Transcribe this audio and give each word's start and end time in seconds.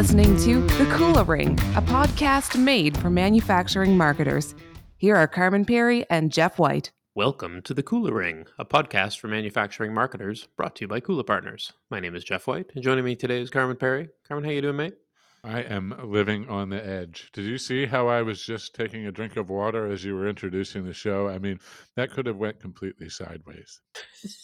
listening 0.00 0.34
to 0.38 0.62
The 0.78 0.86
Kula 0.96 1.28
Ring, 1.28 1.58
a 1.76 1.82
podcast 1.82 2.58
made 2.58 2.96
for 2.96 3.10
manufacturing 3.10 3.98
marketers. 3.98 4.54
Here 4.96 5.14
are 5.14 5.28
Carman 5.28 5.66
Pirie 5.66 6.06
and 6.08 6.32
Jeff 6.32 6.58
White. 6.58 6.90
Welcome 7.14 7.60
to 7.64 7.74
the 7.74 7.82
Kula 7.82 8.10
Ring, 8.10 8.46
a 8.58 8.64
podcast 8.64 9.18
for 9.18 9.28
manufacturing 9.28 9.92
marketers 9.92 10.48
brought 10.56 10.74
to 10.76 10.84
you 10.84 10.88
by 10.88 11.00
Kula 11.00 11.26
Partners. 11.26 11.74
My 11.90 12.00
name 12.00 12.14
is 12.14 12.24
Jeff 12.24 12.46
White, 12.46 12.70
and 12.74 12.82
joining 12.82 13.04
me 13.04 13.14
today 13.14 13.42
is 13.42 13.50
Carman 13.50 13.76
Pirie. 13.76 14.08
Carman, 14.26 14.44
how 14.44 14.50
you 14.52 14.62
doing, 14.62 14.76
mate? 14.76 14.94
I 15.42 15.60
am 15.62 15.94
living 16.04 16.48
on 16.48 16.68
the 16.68 16.86
edge. 16.86 17.30
Did 17.32 17.46
you 17.46 17.56
see 17.56 17.86
how 17.86 18.08
I 18.08 18.20
was 18.22 18.42
just 18.44 18.74
taking 18.74 19.06
a 19.06 19.12
drink 19.12 19.36
of 19.36 19.48
water 19.48 19.90
as 19.90 20.04
you 20.04 20.14
were 20.14 20.28
introducing 20.28 20.84
the 20.84 20.92
show? 20.92 21.28
I 21.28 21.38
mean, 21.38 21.58
that 21.96 22.10
could 22.10 22.26
have 22.26 22.36
went 22.36 22.60
completely 22.60 23.08
sideways. 23.08 23.80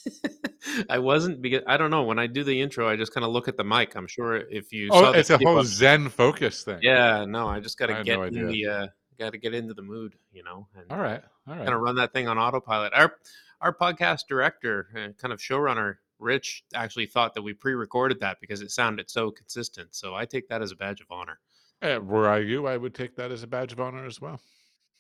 I 0.88 0.98
wasn't 0.98 1.42
because 1.42 1.62
I 1.66 1.76
don't 1.76 1.90
know. 1.90 2.04
When 2.04 2.18
I 2.18 2.26
do 2.26 2.44
the 2.44 2.60
intro, 2.60 2.88
I 2.88 2.96
just 2.96 3.12
kind 3.12 3.24
of 3.24 3.30
look 3.30 3.46
at 3.48 3.56
the 3.56 3.64
mic. 3.64 3.94
I'm 3.94 4.06
sure 4.06 4.36
if 4.36 4.72
you 4.72 4.88
Oh, 4.90 5.02
saw 5.02 5.10
it's 5.12 5.30
a 5.30 5.38
whole 5.38 5.62
Zen 5.64 6.08
focus 6.08 6.62
thing. 6.64 6.78
yeah, 6.82 7.24
no, 7.26 7.46
I 7.46 7.60
just 7.60 7.78
got 7.78 7.86
to 7.86 8.02
get 8.02 8.16
no 8.16 8.22
in 8.22 8.48
the 8.48 8.66
uh, 8.66 8.86
got 9.18 9.32
to 9.32 9.38
get 9.38 9.54
into 9.54 9.74
the 9.74 9.82
mood, 9.82 10.14
you 10.32 10.42
know, 10.44 10.66
and 10.76 10.84
All 10.90 10.98
right. 10.98 11.22
All 11.46 11.54
kind 11.54 11.68
of 11.68 11.74
right. 11.74 11.82
run 11.82 11.96
that 11.96 12.12
thing 12.12 12.26
on 12.28 12.38
autopilot. 12.38 12.92
Our 12.94 13.12
our 13.60 13.74
podcast 13.74 14.22
director, 14.28 14.88
uh, 14.94 15.12
kind 15.20 15.32
of 15.32 15.40
showrunner, 15.40 15.96
Rich, 16.18 16.64
actually 16.74 17.06
thought 17.06 17.34
that 17.34 17.42
we 17.42 17.52
pre-recorded 17.52 18.20
that 18.20 18.38
because 18.40 18.62
it 18.62 18.70
sounded 18.70 19.10
so 19.10 19.30
consistent. 19.30 19.94
So 19.94 20.14
I 20.14 20.24
take 20.24 20.48
that 20.48 20.62
as 20.62 20.72
a 20.72 20.76
badge 20.76 21.00
of 21.00 21.06
honor. 21.10 21.38
Uh, 21.82 22.00
were 22.02 22.28
I 22.28 22.38
you, 22.38 22.66
I 22.66 22.76
would 22.76 22.94
take 22.94 23.16
that 23.16 23.30
as 23.30 23.42
a 23.42 23.46
badge 23.46 23.72
of 23.72 23.80
honor 23.80 24.06
as 24.06 24.20
well. 24.20 24.40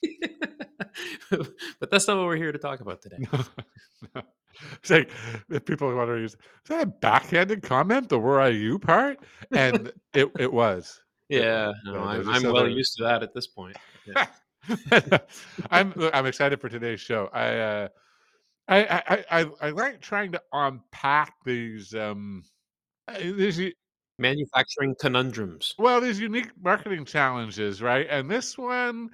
but 1.30 1.90
that's 1.90 2.06
not 2.06 2.18
what 2.18 2.26
we're 2.26 2.36
here 2.36 2.52
to 2.52 2.58
talk 2.58 2.80
about 2.80 3.02
today. 3.02 3.18
No. 4.14 4.22
It's 4.74 4.90
like 4.90 5.10
if 5.50 5.64
people 5.64 5.94
want 5.94 6.08
to 6.10 6.16
use 6.16 6.32
is 6.34 6.38
that 6.68 6.82
a 6.82 6.86
backhanded 6.86 7.62
comment, 7.62 8.08
the 8.08 8.18
were 8.18 8.40
I 8.40 8.48
you 8.48 8.78
part? 8.78 9.18
And 9.50 9.90
it, 10.14 10.30
it 10.38 10.52
was. 10.52 11.00
Yeah, 11.28 11.72
no, 11.84 12.00
I'm, 12.00 12.28
I'm 12.28 12.42
well 12.42 12.68
used 12.68 12.96
to 12.98 13.04
that 13.04 13.22
at 13.22 13.34
this 13.34 13.46
point. 13.46 13.76
Yeah. 14.06 14.26
I'm 15.70 15.94
I'm 16.12 16.26
excited 16.26 16.60
for 16.60 16.68
today's 16.68 17.00
show. 17.00 17.28
I 17.32 17.48
uh 17.56 17.88
I 18.68 18.84
I 18.86 19.24
I, 19.40 19.50
I- 19.60 19.70
like 19.70 20.00
trying 20.00 20.32
to 20.32 20.42
unpack 20.52 21.34
these 21.44 21.94
um 21.94 22.44
uh, 23.08 23.18
these 23.18 23.60
Manufacturing 24.18 24.94
conundrums. 25.00 25.74
well 25.78 26.00
these 26.00 26.20
unique 26.20 26.50
marketing 26.62 27.04
challenges, 27.04 27.82
right? 27.82 28.06
And 28.08 28.30
this 28.30 28.56
one 28.56 29.10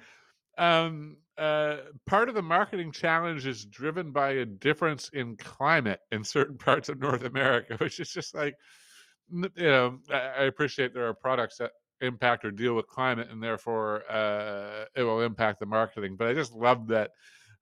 um 0.57 1.17
uh 1.37 1.77
part 2.05 2.29
of 2.29 2.35
the 2.35 2.41
marketing 2.43 2.91
challenge 2.91 3.47
is 3.47 3.65
driven 3.65 4.11
by 4.11 4.31
a 4.31 4.45
difference 4.45 5.09
in 5.09 5.37
climate 5.37 5.99
in 6.11 6.23
certain 6.23 6.57
parts 6.59 6.89
of 6.89 6.99
North 6.99 7.23
America, 7.23 7.77
which 7.77 7.99
is 7.99 8.11
just 8.11 8.35
like 8.35 8.55
you 9.31 9.49
know, 9.57 9.99
I 10.09 10.15
I 10.15 10.43
appreciate 10.45 10.93
there 10.93 11.07
are 11.07 11.13
products 11.13 11.57
that 11.57 11.71
impact 12.01 12.45
or 12.45 12.51
deal 12.51 12.75
with 12.75 12.87
climate, 12.87 13.29
and 13.31 13.41
therefore 13.43 14.03
uh, 14.11 14.85
it 14.95 15.03
will 15.03 15.21
impact 15.21 15.59
the 15.59 15.65
marketing. 15.65 16.17
But 16.17 16.27
I 16.29 16.33
just 16.33 16.53
love 16.53 16.87
that 16.89 17.11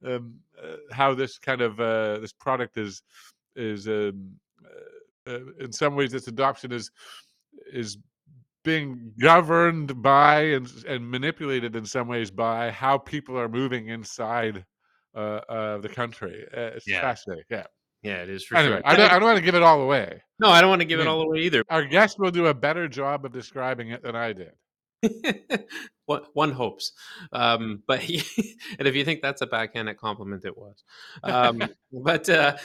um, 0.05 0.33
uh, 0.61 0.75
how 0.91 1.13
this 1.13 1.37
kind 1.37 1.61
of 1.61 1.79
uh, 1.79 2.19
this 2.19 2.33
product 2.33 2.77
is 2.77 3.03
is 3.55 3.87
um, 3.87 4.31
uh, 4.65 5.31
uh, 5.31 5.39
in 5.59 5.71
some 5.71 5.95
ways 5.95 6.13
its 6.13 6.27
adoption 6.27 6.71
is 6.71 6.89
is 7.71 7.97
being 8.63 9.11
governed 9.19 10.01
by 10.01 10.41
and 10.41 10.71
and 10.87 11.09
manipulated 11.09 11.75
in 11.75 11.85
some 11.85 12.07
ways 12.07 12.29
by 12.31 12.69
how 12.71 12.97
people 12.97 13.37
are 13.39 13.49
moving 13.49 13.87
inside 13.89 14.63
uh, 15.15 15.41
uh, 15.49 15.77
the 15.79 15.89
country. 15.89 16.45
Uh, 16.55 16.75
it's 16.77 16.87
Yeah. 16.87 17.01
fascinating. 17.01 17.45
Yeah. 17.49 17.65
Yeah, 18.03 18.23
it 18.23 18.29
is 18.29 18.43
for 18.45 18.55
Anyway, 18.57 18.77
sure. 18.77 18.81
I 18.85 18.95
don't, 18.95 19.11
I 19.11 19.19
don't 19.19 19.25
want 19.25 19.37
to 19.37 19.43
give 19.43 19.53
it 19.53 19.61
all 19.61 19.81
away. 19.81 20.23
no, 20.39 20.49
I 20.49 20.59
don't 20.59 20.71
want 20.71 20.81
to 20.81 20.85
give 20.85 20.99
it 20.99 21.03
mean- 21.03 21.11
all 21.11 21.21
away 21.21 21.39
either. 21.41 21.63
Our 21.69 21.85
guest 21.85 22.17
will 22.17 22.31
do 22.31 22.47
a 22.47 22.53
better 22.53 22.87
job 22.87 23.25
of 23.25 23.31
describing 23.31 23.89
it 23.89 24.01
than 24.01 24.15
I 24.15 24.33
did. 24.33 24.53
one, 26.05 26.21
one 26.33 26.51
hopes. 26.51 26.93
Um, 27.31 27.83
but 27.87 28.01
and 28.79 28.87
if 28.87 28.95
you 28.95 29.05
think 29.05 29.21
that's 29.21 29.41
a 29.41 29.47
backhanded 29.47 29.97
compliment, 29.97 30.45
it 30.45 30.57
was. 30.57 30.83
Um, 31.23 31.63
but 31.91 32.29
uh, 32.29 32.57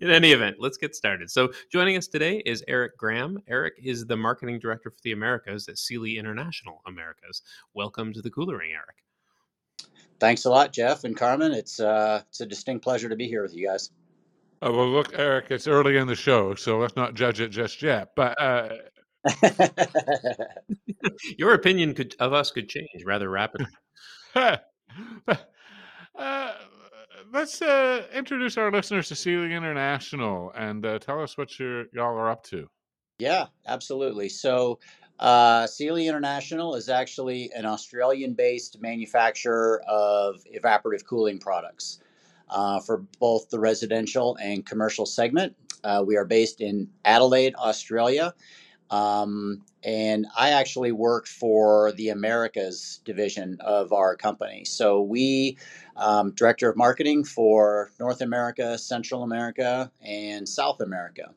in 0.00 0.10
any 0.10 0.32
event, 0.32 0.56
let's 0.58 0.76
get 0.76 0.94
started. 0.94 1.30
So 1.30 1.52
joining 1.70 1.96
us 1.96 2.08
today 2.08 2.42
is 2.44 2.64
Eric 2.68 2.96
Graham. 2.96 3.38
Eric 3.48 3.74
is 3.82 4.06
the 4.06 4.16
marketing 4.16 4.58
director 4.58 4.90
for 4.90 5.00
the 5.02 5.12
Americas 5.12 5.68
at 5.68 5.78
Seeley 5.78 6.18
International 6.18 6.82
Americas. 6.86 7.42
Welcome 7.74 8.12
to 8.12 8.22
the 8.22 8.30
Kula 8.30 8.58
Ring, 8.58 8.72
Eric. 8.72 8.96
Thanks 10.20 10.46
a 10.46 10.50
lot, 10.50 10.72
Jeff 10.72 11.04
and 11.04 11.16
Carman. 11.16 11.52
It's 11.52 11.78
uh, 11.78 12.22
it's 12.28 12.40
a 12.40 12.46
distinct 12.46 12.82
pleasure 12.82 13.08
to 13.08 13.16
be 13.16 13.28
here 13.28 13.42
with 13.42 13.54
you 13.54 13.68
guys. 13.68 13.90
Oh, 14.60 14.72
well, 14.72 14.88
look, 14.88 15.16
Eric, 15.16 15.46
it's 15.50 15.68
early 15.68 15.96
in 15.98 16.08
the 16.08 16.16
show, 16.16 16.56
so 16.56 16.78
let's 16.78 16.96
not 16.96 17.14
judge 17.14 17.40
it 17.40 17.50
just 17.50 17.80
yet. 17.80 18.08
But 18.16 18.40
uh, 18.40 18.70
Your 21.38 21.54
opinion 21.54 21.94
could 21.94 22.14
of 22.18 22.32
us 22.32 22.50
could 22.50 22.68
change 22.68 23.04
rather 23.04 23.28
rapidly. 23.28 23.66
uh, 24.34 24.56
let's 27.32 27.62
uh, 27.62 28.06
introduce 28.14 28.56
our 28.56 28.70
listeners 28.70 29.08
to 29.08 29.16
Seeley 29.16 29.54
International 29.54 30.52
and 30.56 30.84
uh, 30.84 30.98
tell 30.98 31.20
us 31.22 31.36
what 31.36 31.58
you're, 31.58 31.86
y'all 31.92 32.16
are 32.16 32.30
up 32.30 32.44
to. 32.44 32.68
yeah, 33.18 33.46
absolutely. 33.66 34.28
So, 34.28 34.78
uh, 35.18 35.66
Seeley 35.66 36.06
International 36.06 36.76
is 36.76 36.88
actually 36.88 37.50
an 37.54 37.66
Australian-based 37.66 38.80
manufacturer 38.80 39.82
of 39.88 40.36
evaporative 40.54 41.04
cooling 41.04 41.40
products 41.40 41.98
uh, 42.50 42.78
for 42.80 42.98
both 43.18 43.50
the 43.50 43.58
residential 43.58 44.36
and 44.36 44.64
commercial 44.64 45.06
segment. 45.06 45.56
Uh, 45.82 46.04
we 46.06 46.16
are 46.16 46.24
based 46.24 46.60
in 46.60 46.88
Adelaide, 47.04 47.54
Australia. 47.56 48.32
Um, 48.90 49.62
and 49.84 50.26
I 50.36 50.50
actually 50.50 50.92
work 50.92 51.26
for 51.26 51.92
the 51.92 52.08
Americas 52.08 53.00
division 53.04 53.58
of 53.60 53.92
our 53.92 54.16
company. 54.16 54.64
So 54.64 55.02
we, 55.02 55.58
um, 55.96 56.32
director 56.32 56.70
of 56.70 56.76
marketing 56.76 57.24
for 57.24 57.90
North 58.00 58.20
America, 58.20 58.78
Central 58.78 59.22
America, 59.22 59.90
and 60.02 60.48
South 60.48 60.80
America. 60.80 61.30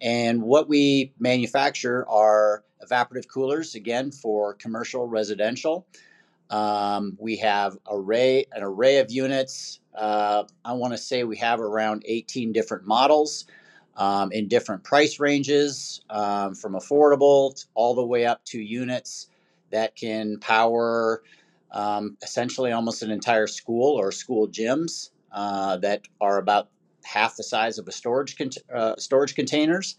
And 0.00 0.42
what 0.42 0.68
we 0.68 1.12
manufacture 1.18 2.08
are 2.08 2.62
evaporative 2.86 3.26
coolers, 3.28 3.74
again 3.74 4.12
for 4.12 4.54
commercial, 4.54 5.06
residential. 5.06 5.86
Um, 6.50 7.16
we 7.20 7.36
have 7.38 7.76
array 7.90 8.46
an 8.52 8.62
array 8.62 8.98
of 8.98 9.10
units. 9.10 9.80
Uh, 9.94 10.44
I 10.64 10.72
want 10.74 10.94
to 10.94 10.98
say 10.98 11.24
we 11.24 11.36
have 11.38 11.60
around 11.60 12.04
18 12.06 12.52
different 12.52 12.86
models 12.86 13.44
um, 13.98 14.32
in 14.32 14.48
different 14.48 14.84
price 14.84 15.20
ranges, 15.20 16.00
um, 16.08 16.54
from 16.54 16.72
affordable 16.74 17.62
all 17.74 17.94
the 17.94 18.06
way 18.06 18.24
up 18.24 18.44
to 18.46 18.58
units 18.58 19.28
that 19.70 19.94
can 19.96 20.38
power 20.38 21.22
um, 21.72 22.16
essentially 22.22 22.72
almost 22.72 23.02
an 23.02 23.10
entire 23.10 23.46
school 23.48 23.98
or 23.98 24.10
school 24.12 24.48
gyms 24.48 25.10
uh, 25.32 25.76
that 25.78 26.02
are 26.20 26.38
about 26.38 26.70
half 27.04 27.36
the 27.36 27.42
size 27.42 27.76
of 27.78 27.88
a 27.88 27.92
storage 27.92 28.38
cont- 28.38 28.58
uh, 28.74 28.94
storage 28.96 29.34
containers, 29.34 29.96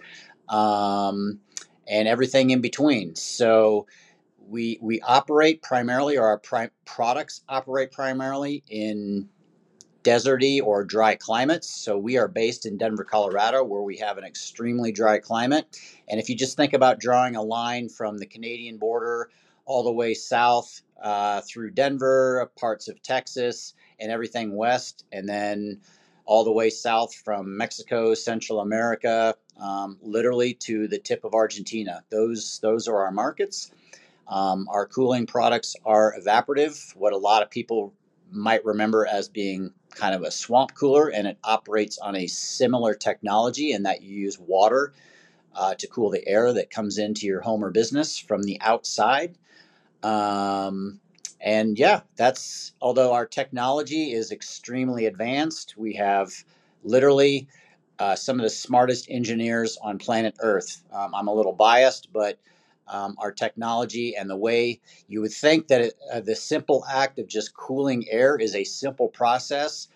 um, 0.47 1.39
and 1.87 2.07
everything 2.07 2.49
in 2.49 2.61
between. 2.61 3.15
So. 3.15 3.85
We, 4.51 4.79
we 4.81 4.99
operate 5.01 5.61
primarily, 5.61 6.17
or 6.17 6.25
our 6.25 6.39
pri- 6.39 6.71
products 6.83 7.43
operate 7.47 7.91
primarily 7.91 8.63
in 8.67 9.29
deserty 10.09 10.59
or 10.59 10.83
dry 10.83 11.13
climates. 11.13 11.69
So 11.69 11.95
we 11.95 12.17
are 12.17 12.27
based 12.27 12.65
in 12.65 12.77
Denver, 12.77 13.03
Colorado, 13.03 13.63
where 13.63 13.83
we 13.83 13.97
have 13.97 14.17
an 14.17 14.23
extremely 14.23 14.91
dry 14.91 15.19
climate. 15.19 15.79
And 16.07 16.19
if 16.19 16.29
you 16.29 16.35
just 16.35 16.57
think 16.57 16.73
about 16.73 16.99
drawing 16.99 17.35
a 17.35 17.43
line 17.43 17.89
from 17.89 18.17
the 18.17 18.25
Canadian 18.25 18.77
border 18.77 19.29
all 19.65 19.83
the 19.83 19.91
way 19.91 20.15
south 20.15 20.81
uh, 20.99 21.41
through 21.41 21.71
Denver, 21.71 22.51
parts 22.59 22.87
of 22.87 22.99
Texas, 23.03 23.75
and 23.99 24.11
everything 24.11 24.55
west, 24.55 25.05
and 25.11 25.29
then 25.29 25.79
all 26.25 26.43
the 26.43 26.51
way 26.51 26.71
south 26.71 27.13
from 27.13 27.55
Mexico, 27.55 28.15
Central 28.15 28.61
America, 28.61 29.35
um, 29.61 29.97
literally 30.01 30.55
to 30.55 30.87
the 30.87 30.97
tip 30.97 31.23
of 31.23 31.35
Argentina. 31.35 32.03
Those 32.09 32.59
those 32.63 32.87
are 32.87 32.97
our 32.97 33.11
markets. 33.11 33.71
Um, 34.27 34.67
our 34.71 34.87
cooling 34.87 35.27
products 35.27 35.75
are 35.85 36.15
evaporative, 36.19 36.95
what 36.95 37.13
a 37.13 37.17
lot 37.17 37.43
of 37.43 37.51
people 37.51 37.93
might 38.31 38.63
remember 38.65 39.07
as 39.07 39.27
being 39.27 39.71
kind 39.95 40.15
of 40.15 40.23
a 40.23 40.31
swamp 40.31 40.75
cooler, 40.75 41.09
and 41.09 41.27
it 41.27 41.37
operates 41.43 41.97
on 41.97 42.15
a 42.15 42.27
similar 42.27 42.93
technology 42.93 43.71
in 43.71 43.83
that 43.83 44.01
you 44.01 44.15
use 44.15 44.39
water 44.39 44.93
uh, 45.55 45.75
to 45.75 45.87
cool 45.87 46.09
the 46.09 46.27
air 46.27 46.53
that 46.53 46.69
comes 46.69 46.97
into 46.97 47.25
your 47.25 47.41
home 47.41 47.63
or 47.63 47.71
business 47.71 48.17
from 48.17 48.43
the 48.43 48.59
outside. 48.61 49.37
Um, 50.03 50.99
and 51.41 51.77
yeah, 51.77 52.01
that's 52.15 52.73
although 52.81 53.13
our 53.13 53.25
technology 53.25 54.11
is 54.13 54.31
extremely 54.31 55.05
advanced, 55.05 55.75
we 55.77 55.93
have 55.93 56.31
literally 56.83 57.47
uh, 57.97 58.15
some 58.15 58.39
of 58.39 58.43
the 58.43 58.49
smartest 58.49 59.09
engineers 59.09 59.77
on 59.81 59.97
planet 59.97 60.35
Earth. 60.41 60.81
Um, 60.93 61.13
I'm 61.13 61.27
a 61.27 61.33
little 61.33 61.53
biased, 61.53 62.11
but 62.13 62.39
um, 62.89 63.15
our 63.19 63.31
technology 63.31 64.15
and 64.15 64.29
the 64.29 64.35
way 64.35 64.79
you 65.07 65.21
would 65.21 65.31
think 65.31 65.67
that 65.67 65.81
it, 65.81 65.93
uh, 66.11 66.19
the 66.19 66.35
simple 66.35 66.83
act 66.91 67.19
of 67.19 67.27
just 67.27 67.53
cooling 67.53 68.05
air 68.09 68.35
is 68.35 68.55
a 68.55 68.63
simple 68.63 69.07
process, 69.07 69.87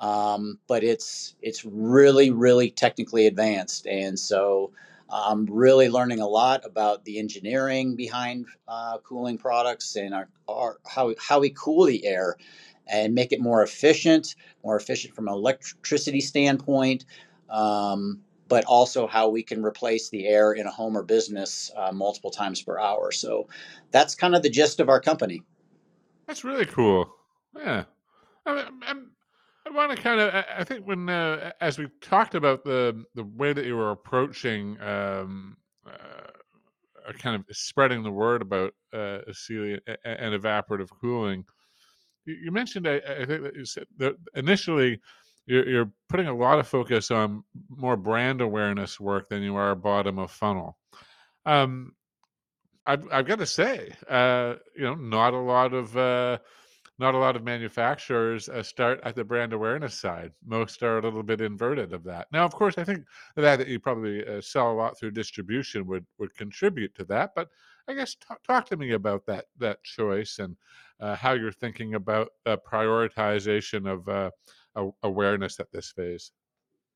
um, 0.00 0.58
but 0.66 0.84
it's 0.84 1.34
it's 1.42 1.64
really 1.64 2.30
really 2.30 2.70
technically 2.70 3.26
advanced, 3.26 3.86
and 3.86 4.18
so 4.18 4.72
I'm 5.12 5.46
really 5.46 5.88
learning 5.88 6.20
a 6.20 6.26
lot 6.26 6.64
about 6.64 7.04
the 7.04 7.18
engineering 7.18 7.96
behind 7.96 8.46
uh, 8.68 8.98
cooling 8.98 9.38
products 9.38 9.96
and 9.96 10.14
our, 10.14 10.28
our, 10.48 10.78
how, 10.86 11.14
how 11.18 11.40
we 11.40 11.50
cool 11.50 11.86
the 11.86 12.06
air 12.06 12.36
and 12.86 13.14
make 13.14 13.32
it 13.32 13.40
more 13.40 13.62
efficient, 13.62 14.34
more 14.64 14.76
efficient 14.76 15.14
from 15.14 15.28
an 15.28 15.34
electricity 15.34 16.20
standpoint, 16.20 17.04
um, 17.48 18.20
but 18.50 18.64
also 18.64 19.06
how 19.06 19.28
we 19.28 19.42
can 19.42 19.64
replace 19.64 20.10
the 20.10 20.26
air 20.26 20.52
in 20.52 20.66
a 20.66 20.70
home 20.70 20.96
or 20.96 21.04
business 21.04 21.70
uh, 21.76 21.92
multiple 21.92 22.32
times 22.32 22.60
per 22.60 22.78
hour. 22.78 23.12
So 23.12 23.48
that's 23.92 24.14
kind 24.16 24.34
of 24.34 24.42
the 24.42 24.50
gist 24.50 24.80
of 24.80 24.88
our 24.90 25.00
company. 25.00 25.42
That's 26.26 26.44
really 26.44 26.66
cool. 26.66 27.08
Yeah. 27.56 27.84
I, 28.44 28.66
I 29.66 29.70
want 29.70 29.96
to 29.96 30.02
kind 30.02 30.20
of. 30.20 30.44
I 30.56 30.64
think 30.64 30.86
when 30.86 31.08
uh, 31.08 31.52
as 31.60 31.78
we 31.78 31.86
talked 32.00 32.34
about 32.34 32.64
the 32.64 33.04
the 33.14 33.24
way 33.24 33.52
that 33.52 33.66
you 33.66 33.76
were 33.76 33.92
approaching 33.92 34.80
um, 34.80 35.56
uh, 35.86 37.12
kind 37.18 37.36
of 37.36 37.44
spreading 37.56 38.02
the 38.02 38.10
word 38.10 38.42
about 38.42 38.74
uh, 38.92 39.20
and 40.04 40.34
evaporative 40.34 40.88
cooling, 41.00 41.44
you, 42.24 42.34
you 42.44 42.50
mentioned 42.50 42.88
I, 42.88 42.96
I, 42.96 43.24
think 43.26 43.42
that 43.42 43.54
you 43.54 43.64
said 43.64 43.86
that 43.98 44.16
initially 44.34 45.00
you're, 45.46 45.68
you're, 45.68 45.92
putting 46.08 46.26
a 46.26 46.36
lot 46.36 46.58
of 46.58 46.66
focus 46.66 47.12
on 47.12 47.44
more 47.68 47.96
brand 47.96 48.40
awareness 48.40 48.98
work 48.98 49.28
than 49.28 49.42
you 49.42 49.54
are 49.54 49.76
bottom 49.76 50.18
of 50.18 50.28
funnel. 50.28 50.76
Um, 51.46 51.92
I've, 52.84 53.04
I've 53.12 53.26
got 53.26 53.38
to 53.38 53.46
say, 53.46 53.92
uh, 54.08 54.54
you 54.76 54.82
know, 54.82 54.96
not 54.96 55.34
a 55.34 55.38
lot 55.38 55.72
of 55.72 55.96
uh, 55.96 56.38
not 56.98 57.14
a 57.14 57.18
lot 57.18 57.34
of 57.34 57.44
manufacturers 57.44 58.48
uh, 58.48 58.62
start 58.62 59.00
at 59.04 59.14
the 59.14 59.24
brand 59.24 59.54
awareness 59.54 59.94
side. 59.94 60.32
Most 60.44 60.82
are 60.82 60.98
a 60.98 61.02
little 61.02 61.22
bit 61.22 61.40
inverted 61.40 61.94
of 61.94 62.04
that. 62.04 62.26
Now, 62.30 62.44
of 62.44 62.52
course, 62.52 62.76
I 62.76 62.84
think 62.84 63.04
that, 63.36 63.66
you 63.66 63.80
probably 63.80 64.26
uh, 64.26 64.42
sell 64.42 64.70
a 64.70 64.74
lot 64.74 64.98
through 64.98 65.12
distribution 65.12 65.86
would 65.86 66.04
would 66.18 66.34
contribute 66.36 66.94
to 66.96 67.04
that. 67.04 67.30
But 67.34 67.48
I 67.88 67.94
guess 67.94 68.16
talk, 68.16 68.42
talk 68.42 68.66
to 68.66 68.76
me 68.76 68.92
about 68.92 69.24
that 69.26 69.46
that 69.58 69.82
choice 69.82 70.38
and 70.38 70.56
uh, 71.00 71.16
how 71.16 71.32
you're 71.32 71.52
thinking 71.52 71.94
about 71.94 72.28
prioritization 72.46 73.90
of 73.90 74.08
uh, 74.08 74.30
awareness 75.02 75.60
at 75.60 75.70
this 75.72 75.92
phase. 75.92 76.32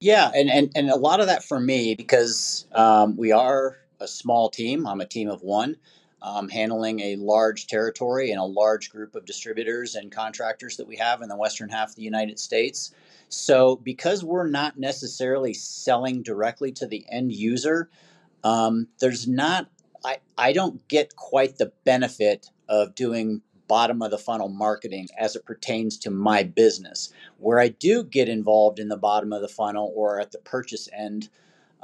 Yeah, 0.00 0.30
and, 0.34 0.50
and 0.50 0.70
and 0.74 0.90
a 0.90 0.96
lot 0.96 1.20
of 1.20 1.28
that 1.28 1.44
for 1.44 1.58
me 1.58 1.94
because 1.94 2.66
um, 2.72 3.16
we 3.16 3.32
are 3.32 3.78
a 4.00 4.08
small 4.08 4.50
team. 4.50 4.86
I'm 4.86 5.00
a 5.00 5.06
team 5.06 5.30
of 5.30 5.42
one 5.42 5.76
um, 6.24 6.48
handling 6.48 7.00
a 7.00 7.16
large 7.16 7.66
territory 7.66 8.30
and 8.30 8.40
a 8.40 8.44
large 8.44 8.90
group 8.90 9.14
of 9.14 9.26
distributors 9.26 9.94
and 9.94 10.10
contractors 10.10 10.78
that 10.78 10.88
we 10.88 10.96
have 10.96 11.20
in 11.20 11.28
the 11.28 11.36
western 11.36 11.68
half 11.68 11.90
of 11.90 11.96
the 11.96 12.02
United 12.02 12.40
States. 12.40 12.92
So, 13.28 13.76
because 13.76 14.24
we're 14.24 14.48
not 14.48 14.78
necessarily 14.78 15.52
selling 15.52 16.22
directly 16.22 16.72
to 16.72 16.86
the 16.86 17.04
end 17.10 17.32
user, 17.32 17.90
um, 18.42 18.88
there's 19.00 19.28
not, 19.28 19.68
I, 20.04 20.18
I 20.38 20.52
don't 20.52 20.86
get 20.88 21.14
quite 21.14 21.58
the 21.58 21.72
benefit 21.84 22.46
of 22.70 22.94
doing 22.94 23.42
bottom 23.66 24.02
of 24.02 24.10
the 24.10 24.18
funnel 24.18 24.48
marketing 24.48 25.08
as 25.18 25.36
it 25.36 25.44
pertains 25.44 25.98
to 25.98 26.10
my 26.10 26.42
business. 26.42 27.12
Where 27.38 27.58
I 27.58 27.68
do 27.68 28.04
get 28.04 28.28
involved 28.28 28.78
in 28.78 28.88
the 28.88 28.96
bottom 28.96 29.32
of 29.32 29.42
the 29.42 29.48
funnel 29.48 29.92
or 29.94 30.20
at 30.20 30.32
the 30.32 30.38
purchase 30.38 30.88
end 30.92 31.28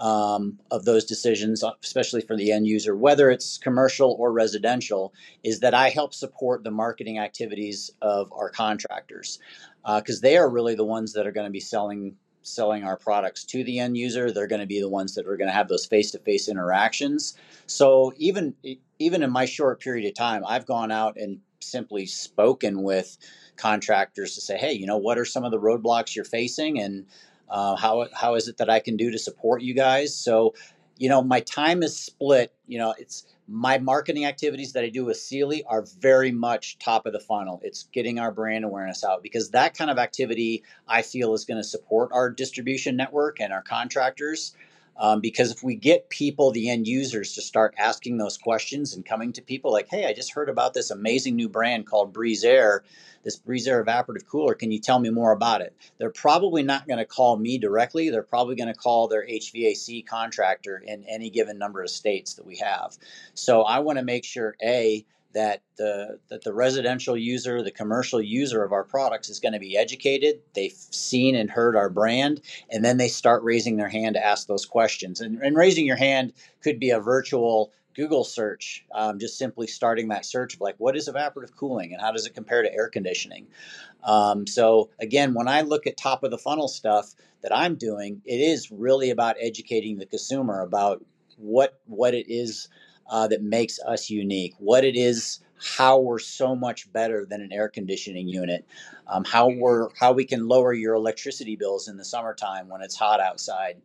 um, 0.01 0.59
of 0.71 0.87
those 0.87 1.05
decisions, 1.05 1.63
uh, 1.63 1.73
especially 1.83 2.23
for 2.23 2.37
the 2.37 2.53
end 2.53 2.67
user, 2.67 2.97
whether 2.97 3.31
it's 3.31 3.59
commercial 3.59 4.17
or 4.19 4.33
residential, 4.33 5.13
is 5.45 5.61
that 5.61 5.75
I 5.75 5.91
help 5.91 6.15
support 6.15 6.65
the 6.65 6.71
marketing 6.71 7.19
activities 7.19 7.91
of 8.01 8.33
our 8.33 8.49
contractors 8.49 9.39
because 9.85 10.19
uh, 10.19 10.23
they 10.23 10.37
are 10.39 10.49
really 10.49 10.75
the 10.75 10.85
ones 10.85 11.13
that 11.13 11.27
are 11.27 11.33
going 11.33 11.47
to 11.47 11.53
be 11.53 11.61
selling 11.61 12.17
selling 12.43 12.85
our 12.85 12.97
products 12.97 13.45
to 13.45 13.63
the 13.63 13.79
end 13.79 13.99
user. 13.99 14.33
They're 14.33 14.47
going 14.47 14.63
to 14.63 14.67
be 14.67 14.81
the 14.81 14.89
ones 14.89 15.15
that 15.15 15.27
are 15.27 15.37
going 15.37 15.49
to 15.49 15.55
have 15.55 15.69
those 15.69 15.85
face 15.85 16.11
to 16.13 16.19
face 16.19 16.49
interactions. 16.49 17.37
So 17.67 18.15
even 18.17 18.55
even 18.99 19.23
in 19.23 19.31
my 19.31 19.45
short 19.45 19.81
period 19.81 20.07
of 20.07 20.15
time, 20.15 20.43
I've 20.47 20.67
gone 20.67 20.91
out 20.91 21.17
and 21.19 21.41
simply 21.63 22.07
spoken 22.07 22.83
with 22.83 23.19
contractors 23.57 24.35
to 24.35 24.41
say, 24.41 24.57
hey, 24.57 24.73
you 24.73 24.87
know, 24.87 24.97
what 24.97 25.19
are 25.19 25.25
some 25.25 25.45
of 25.45 25.51
the 25.51 25.61
roadblocks 25.61 26.15
you're 26.15 26.25
facing 26.25 26.81
and 26.81 27.07
uh, 27.49 27.77
how 27.77 28.07
how 28.15 28.35
is 28.37 28.49
it 28.49 28.59
that 28.59 28.71
I 28.71 28.79
can 28.81 28.97
do 28.97 29.11
to 29.11 29.19
support 29.19 29.63
you 29.63 29.75
guys? 29.75 30.17
So, 30.17 30.55
you 30.99 31.09
know, 31.09 31.23
my 31.23 31.41
time 31.41 31.83
is 31.83 31.99
split. 31.99 32.53
You 32.67 32.79
know, 32.79 32.95
it's 32.99 33.27
my 33.49 33.79
marketing 33.79 34.25
activities 34.25 34.73
that 34.75 34.85
I 34.85 34.89
do 34.89 35.05
with 35.05 35.17
Seeley 35.17 35.65
are 35.65 35.85
very 36.01 36.31
much 36.31 36.79
top 36.79 37.07
of 37.07 37.13
the 37.13 37.19
funnel. 37.19 37.61
It's 37.65 37.89
getting 37.93 38.21
our 38.21 38.31
brand 38.31 38.65
awareness 38.65 39.03
out 39.03 39.23
because 39.23 39.51
that 39.51 39.77
kind 39.77 39.91
of 39.91 39.99
activity 39.99 40.63
I 40.87 41.03
feel 41.03 41.35
is 41.35 41.45
going 41.45 41.61
to 41.61 41.67
support 41.67 42.11
our 42.13 42.31
distribution 42.31 42.97
network 42.97 43.41
and 43.41 43.53
our 43.53 43.63
contractors. 43.63 44.55
Um, 44.97 45.21
because 45.21 45.51
if 45.51 45.63
we 45.63 45.77
get 45.77 46.11
people, 46.11 46.51
the 46.51 46.69
end 46.69 46.87
users, 46.87 47.35
to 47.35 47.43
start 47.43 47.75
asking 47.79 48.19
those 48.19 48.37
questions 48.37 48.95
and 48.95 49.05
coming 49.05 49.33
to 49.33 49.43
people 49.43 49.73
like, 49.73 49.89
hey, 49.89 50.07
I 50.07 50.13
just 50.13 50.35
heard 50.35 50.49
about 50.49 50.75
this 50.75 50.91
amazing 50.91 51.37
new 51.37 51.49
brand 51.49 51.87
called 51.87 52.13
Breezair, 52.13 52.81
this 53.23 53.39
Breezair 53.39 53.85
evaporative 53.85 54.27
cooler. 54.27 54.55
Can 54.55 54.71
you 54.71 54.79
tell 54.79 54.99
me 54.99 55.11
more 55.11 55.33
about 55.33 55.63
it? 55.63 55.75
They're 55.99 56.11
probably 56.11 56.63
not 56.63 56.87
going 56.87 56.99
to 56.99 57.07
call 57.07 57.37
me 57.37 57.57
directly. 57.59 58.11
They're 58.11 58.23
probably 58.23 58.57
going 58.57 58.73
to 58.73 58.79
call 58.79 59.09
their 59.09 59.27
HVAC 59.27 60.07
contractor 60.07 60.83
in 60.85 61.05
any 61.05 61.31
given 61.31 61.59
number 61.59 61.83
of 61.83 61.91
states 61.91 62.35
that 62.35 62.47
we 62.47 62.57
have. 62.59 62.97
So 63.35 63.63
I 63.63 63.79
want 63.79 63.99
to 63.99 64.05
make 64.05 64.25
sure, 64.25 64.55
A, 64.63 65.05
that 65.33 65.63
the 65.77 66.19
that 66.29 66.43
the 66.43 66.53
residential 66.53 67.17
user, 67.17 67.63
the 67.63 67.71
commercial 67.71 68.21
user 68.21 68.63
of 68.65 68.73
our 68.73 68.85
products 68.85 69.29
is 69.29 69.41
going 69.41 69.53
to 69.53 69.61
be 69.61 69.77
educated. 69.77 70.41
They've 70.55 70.73
seen 70.73 71.35
and 71.37 71.51
heard 71.51 71.77
our 71.77 71.91
brand, 71.91 72.41
and 72.71 72.85
then 72.85 72.97
they 72.97 73.09
start 73.09 73.43
raising 73.43 73.77
their 73.77 73.89
hand 73.89 74.15
to 74.15 74.25
ask 74.25 74.47
those 74.47 74.67
questions. 74.67 75.21
And, 75.21 75.41
and 75.43 75.57
raising 75.57 75.87
your 75.87 75.97
hand 75.97 76.33
could 76.63 76.81
be 76.81 76.91
a 76.91 77.01
virtual 77.01 77.73
Google 77.95 78.25
search, 78.25 78.85
um, 78.95 79.19
just 79.19 79.37
simply 79.37 79.67
starting 79.67 80.09
that 80.09 80.25
search 80.25 80.55
of 80.55 80.61
like, 80.61 80.77
what 80.79 80.97
is 80.97 81.09
evaporative 81.09 81.55
cooling 81.57 81.93
and 81.93 82.01
how 82.01 82.13
does 82.13 82.27
it 82.27 82.35
compare 82.35 82.63
to 82.63 82.73
air 82.73 82.89
conditioning? 82.89 83.47
Um, 84.05 84.47
so 84.47 84.91
again, 85.01 85.35
when 85.35 85.49
I 85.49 85.63
look 85.63 85.87
at 85.87 85.97
top 85.97 86.23
of 86.25 86.31
the 86.31 86.39
funnel 86.39 86.69
stuff 86.69 87.15
that 87.43 87.55
I'm 87.55 87.75
doing, 87.75 88.23
it 88.25 88.39
is 88.39 88.71
really 88.71 89.11
about 89.11 89.37
educating 89.41 89.99
the 89.99 90.07
consumer 90.07 90.61
about 90.61 91.05
what 91.37 91.81
what 91.87 92.15
it 92.15 92.27
is 92.29 92.69
uh, 93.11 93.27
that 93.29 93.43
makes 93.43 93.79
us 93.81 94.09
unique, 94.09 94.55
what 94.59 94.85
it 94.85 94.97
is, 94.97 95.41
how 95.77 95.99
we're 95.99 96.19
so 96.19 96.57
much 96.57 96.91
better 96.93 97.27
than 97.27 97.43
an 97.43 97.53
air 97.53 97.69
conditioning 97.69 98.29
unit, 98.29 98.65
um, 99.09 99.25
how 99.25 99.49
we're 99.51 99.89
how 99.99 100.13
we 100.13 100.25
can 100.25 100.49
lower 100.49 100.73
your 100.73 100.95
electricity 100.95 101.57
bills 101.57 101.89
in 101.89 101.97
the 101.97 102.05
summertime 102.05 102.69
when 102.69 102.81
it's 102.81 102.97
hot 102.97 103.21
outside. 103.21 103.77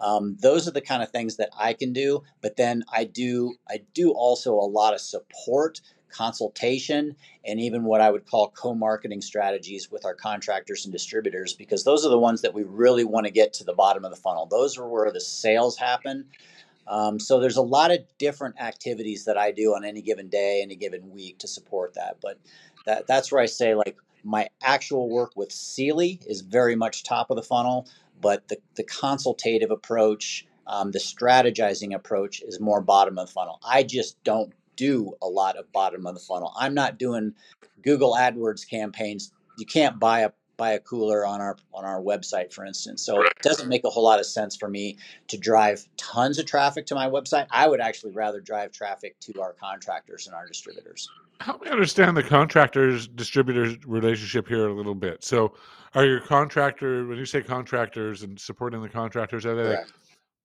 Um, 0.00 0.36
those 0.40 0.68
are 0.68 0.70
the 0.70 0.80
kind 0.80 1.02
of 1.02 1.10
things 1.10 1.36
that 1.36 1.50
I 1.58 1.72
can 1.72 1.92
do. 1.92 2.22
But 2.40 2.56
then 2.56 2.84
I 2.92 3.04
do 3.04 3.56
I 3.68 3.82
do 3.94 4.12
also 4.12 4.54
a 4.54 4.62
lot 4.64 4.94
of 4.94 5.00
support, 5.00 5.80
consultation, 6.08 7.16
and 7.44 7.60
even 7.60 7.84
what 7.84 8.00
I 8.00 8.10
would 8.10 8.26
call 8.26 8.50
co-marketing 8.50 9.20
strategies 9.20 9.90
with 9.90 10.04
our 10.04 10.14
contractors 10.14 10.84
and 10.84 10.92
distributors 10.92 11.52
because 11.52 11.84
those 11.84 12.06
are 12.06 12.10
the 12.10 12.18
ones 12.18 12.42
that 12.42 12.54
we 12.54 12.62
really 12.62 13.04
want 13.04 13.26
to 13.26 13.32
get 13.32 13.52
to 13.54 13.64
the 13.64 13.74
bottom 13.74 14.04
of 14.04 14.12
the 14.12 14.16
funnel. 14.16 14.46
Those 14.46 14.78
are 14.78 14.88
where 14.88 15.10
the 15.10 15.20
sales 15.20 15.76
happen. 15.76 16.26
Um, 16.88 17.20
so 17.20 17.38
there's 17.38 17.56
a 17.56 17.62
lot 17.62 17.90
of 17.90 18.00
different 18.18 18.60
activities 18.60 19.24
that 19.26 19.36
I 19.36 19.50
do 19.50 19.74
on 19.74 19.84
any 19.84 20.02
given 20.02 20.28
day, 20.28 20.60
any 20.62 20.76
given 20.76 21.10
week 21.10 21.38
to 21.38 21.48
support 21.48 21.94
that. 21.94 22.16
But 22.20 22.38
that 22.86 23.06
that's 23.06 23.30
where 23.30 23.42
I 23.42 23.46
say 23.46 23.74
like 23.74 23.96
my 24.24 24.48
actual 24.62 25.08
work 25.08 25.32
with 25.36 25.52
Seeley 25.52 26.20
is 26.26 26.40
very 26.40 26.76
much 26.76 27.04
top 27.04 27.30
of 27.30 27.36
the 27.36 27.42
funnel, 27.42 27.86
but 28.20 28.48
the, 28.48 28.58
the 28.74 28.84
consultative 28.84 29.70
approach, 29.70 30.46
um, 30.66 30.90
the 30.90 30.98
strategizing 30.98 31.94
approach 31.94 32.42
is 32.42 32.60
more 32.60 32.80
bottom 32.80 33.18
of 33.18 33.26
the 33.28 33.32
funnel. 33.32 33.60
I 33.66 33.82
just 33.82 34.22
don't 34.24 34.52
do 34.76 35.14
a 35.22 35.26
lot 35.26 35.56
of 35.56 35.70
bottom 35.72 36.06
of 36.06 36.14
the 36.14 36.20
funnel. 36.20 36.52
I'm 36.56 36.74
not 36.74 36.98
doing 36.98 37.34
Google 37.82 38.14
AdWords 38.14 38.68
campaigns. 38.68 39.32
You 39.56 39.66
can't 39.66 39.98
buy 39.98 40.20
a 40.20 40.30
buy 40.58 40.72
a 40.72 40.80
cooler 40.80 41.24
on 41.24 41.40
our 41.40 41.56
on 41.72 41.86
our 41.86 42.02
website, 42.02 42.52
for 42.52 42.66
instance. 42.66 43.02
So 43.06 43.22
it 43.22 43.32
doesn't 43.40 43.68
make 43.68 43.84
a 43.84 43.90
whole 43.90 44.04
lot 44.04 44.18
of 44.18 44.26
sense 44.26 44.56
for 44.56 44.68
me 44.68 44.98
to 45.28 45.38
drive 45.38 45.88
tons 45.96 46.38
of 46.38 46.44
traffic 46.44 46.84
to 46.86 46.94
my 46.94 47.08
website. 47.08 47.46
I 47.50 47.66
would 47.66 47.80
actually 47.80 48.12
rather 48.12 48.40
drive 48.40 48.72
traffic 48.72 49.18
to 49.20 49.40
our 49.40 49.54
contractors 49.54 50.26
and 50.26 50.34
our 50.34 50.46
distributors. 50.46 51.08
Help 51.40 51.62
me 51.64 51.70
understand 51.70 52.16
the 52.16 52.22
contractors 52.22 53.06
distributors 53.06 53.76
relationship 53.86 54.48
here 54.48 54.68
a 54.68 54.74
little 54.74 54.96
bit. 54.96 55.24
So, 55.24 55.54
are 55.94 56.04
your 56.04 56.20
contractor 56.20 57.06
when 57.06 57.16
you 57.16 57.24
say 57.24 57.40
contractors 57.40 58.24
and 58.24 58.38
supporting 58.38 58.82
the 58.82 58.88
contractors, 58.88 59.46
are 59.46 59.54
they 59.54 59.76
Correct. 59.76 59.92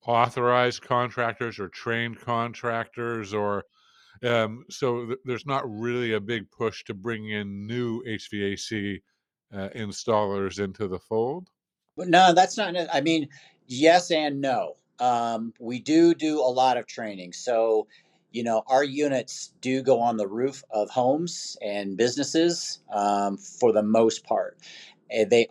authorized 0.05 0.83
contractors 0.83 1.59
or 1.59 1.67
trained 1.69 2.21
contractors 2.21 3.33
or 3.33 3.65
um, 4.23 4.63
so 4.69 5.07
th- 5.07 5.17
there's 5.25 5.45
not 5.45 5.63
really 5.67 6.13
a 6.13 6.19
big 6.19 6.49
push 6.51 6.83
to 6.85 6.93
bring 6.93 7.31
in 7.31 7.65
new 7.67 8.01
HVAC 8.03 9.01
uh, 9.53 9.69
installers 9.75 10.59
into 10.59 10.87
the 10.87 10.99
fold? 10.99 11.49
No, 11.97 12.33
that's 12.33 12.57
not. 12.57 12.75
I 12.91 13.01
mean, 13.01 13.29
yes 13.67 14.11
and 14.11 14.41
no. 14.41 14.77
Um, 14.99 15.53
we 15.59 15.79
do 15.79 16.13
do 16.13 16.39
a 16.39 16.51
lot 16.51 16.77
of 16.77 16.87
training. 16.87 17.33
So, 17.33 17.87
you 18.31 18.43
know, 18.43 18.63
our 18.67 18.83
units 18.83 19.53
do 19.61 19.81
go 19.81 19.99
on 19.99 20.17
the 20.17 20.27
roof 20.27 20.63
of 20.71 20.89
homes 20.89 21.57
and 21.61 21.97
businesses 21.97 22.79
um, 22.91 23.37
for 23.37 23.71
the 23.71 23.83
most 23.83 24.23
part. 24.25 24.57
And 25.09 25.29
they 25.29 25.49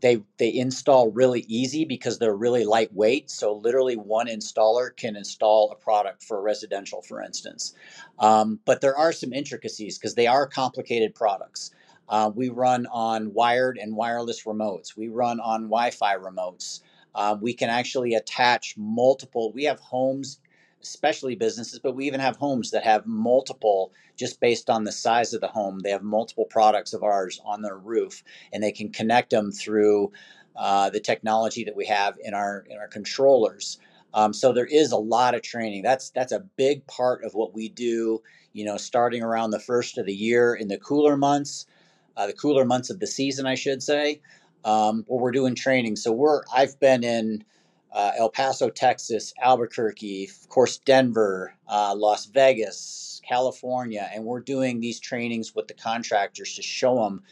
they 0.00 0.22
they 0.38 0.54
install 0.54 1.10
really 1.10 1.44
easy 1.48 1.84
because 1.84 2.18
they're 2.18 2.36
really 2.36 2.64
lightweight. 2.64 3.30
So 3.30 3.54
literally 3.54 3.96
one 3.96 4.26
installer 4.26 4.94
can 4.94 5.16
install 5.16 5.70
a 5.70 5.76
product 5.76 6.22
for 6.22 6.40
residential, 6.40 7.02
for 7.02 7.22
instance. 7.22 7.74
Um, 8.18 8.60
but 8.64 8.80
there 8.80 8.96
are 8.96 9.12
some 9.12 9.32
intricacies 9.32 9.98
because 9.98 10.14
they 10.14 10.26
are 10.26 10.46
complicated 10.46 11.14
products. 11.14 11.70
Uh, 12.08 12.30
we 12.34 12.48
run 12.48 12.86
on 12.86 13.32
wired 13.34 13.78
and 13.78 13.96
wireless 13.96 14.44
remotes. 14.44 14.96
We 14.96 15.08
run 15.08 15.40
on 15.40 15.64
Wi-Fi 15.64 16.16
remotes. 16.16 16.80
Uh, 17.14 17.36
we 17.40 17.54
can 17.54 17.70
actually 17.70 18.14
attach 18.14 18.76
multiple. 18.76 19.52
We 19.52 19.64
have 19.64 19.80
homes 19.80 20.40
especially 20.82 21.34
businesses, 21.34 21.78
but 21.78 21.96
we 21.96 22.06
even 22.06 22.20
have 22.20 22.36
homes 22.36 22.70
that 22.70 22.84
have 22.84 23.06
multiple, 23.06 23.92
just 24.16 24.40
based 24.40 24.70
on 24.70 24.84
the 24.84 24.92
size 24.92 25.34
of 25.34 25.40
the 25.40 25.48
home, 25.48 25.80
they 25.80 25.90
have 25.90 26.02
multiple 26.02 26.44
products 26.44 26.92
of 26.92 27.02
ours 27.02 27.40
on 27.44 27.62
their 27.62 27.76
roof, 27.76 28.22
and 28.52 28.62
they 28.62 28.72
can 28.72 28.90
connect 28.90 29.30
them 29.30 29.50
through 29.50 30.12
uh, 30.54 30.88
the 30.90 31.00
technology 31.00 31.64
that 31.64 31.76
we 31.76 31.86
have 31.86 32.16
in 32.22 32.34
our 32.34 32.64
in 32.70 32.78
our 32.78 32.88
controllers. 32.88 33.78
Um, 34.14 34.32
so 34.32 34.52
there 34.52 34.66
is 34.66 34.92
a 34.92 34.96
lot 34.96 35.34
of 35.34 35.42
training. 35.42 35.82
That's 35.82 36.10
that's 36.10 36.32
a 36.32 36.40
big 36.40 36.86
part 36.86 37.24
of 37.24 37.34
what 37.34 37.52
we 37.52 37.68
do. 37.68 38.22
You 38.52 38.64
know, 38.64 38.76
starting 38.76 39.22
around 39.22 39.50
the 39.50 39.60
first 39.60 39.98
of 39.98 40.06
the 40.06 40.14
year 40.14 40.54
in 40.54 40.68
the 40.68 40.78
cooler 40.78 41.16
months, 41.16 41.66
uh, 42.16 42.26
the 42.26 42.32
cooler 42.32 42.64
months 42.64 42.90
of 42.90 43.00
the 43.00 43.06
season, 43.06 43.46
I 43.46 43.54
should 43.54 43.82
say, 43.82 44.20
um, 44.64 45.04
where 45.06 45.20
we're 45.20 45.32
doing 45.32 45.54
training. 45.54 45.96
So 45.96 46.12
we're 46.12 46.42
I've 46.54 46.78
been 46.80 47.04
in 47.04 47.44
uh, 47.92 48.12
El 48.18 48.30
Paso, 48.30 48.68
Texas, 48.68 49.32
Albuquerque, 49.40 50.28
of 50.42 50.48
course, 50.48 50.78
Denver, 50.78 51.54
uh, 51.68 51.94
Las 51.96 52.26
Vegas, 52.26 53.20
California, 53.26 54.08
and 54.12 54.24
we're 54.24 54.40
doing 54.40 54.80
these 54.80 55.00
trainings 55.00 55.54
with 55.54 55.66
the 55.68 55.74
contractors 55.74 56.54
to 56.56 56.62
show 56.62 56.96
them 56.96 57.22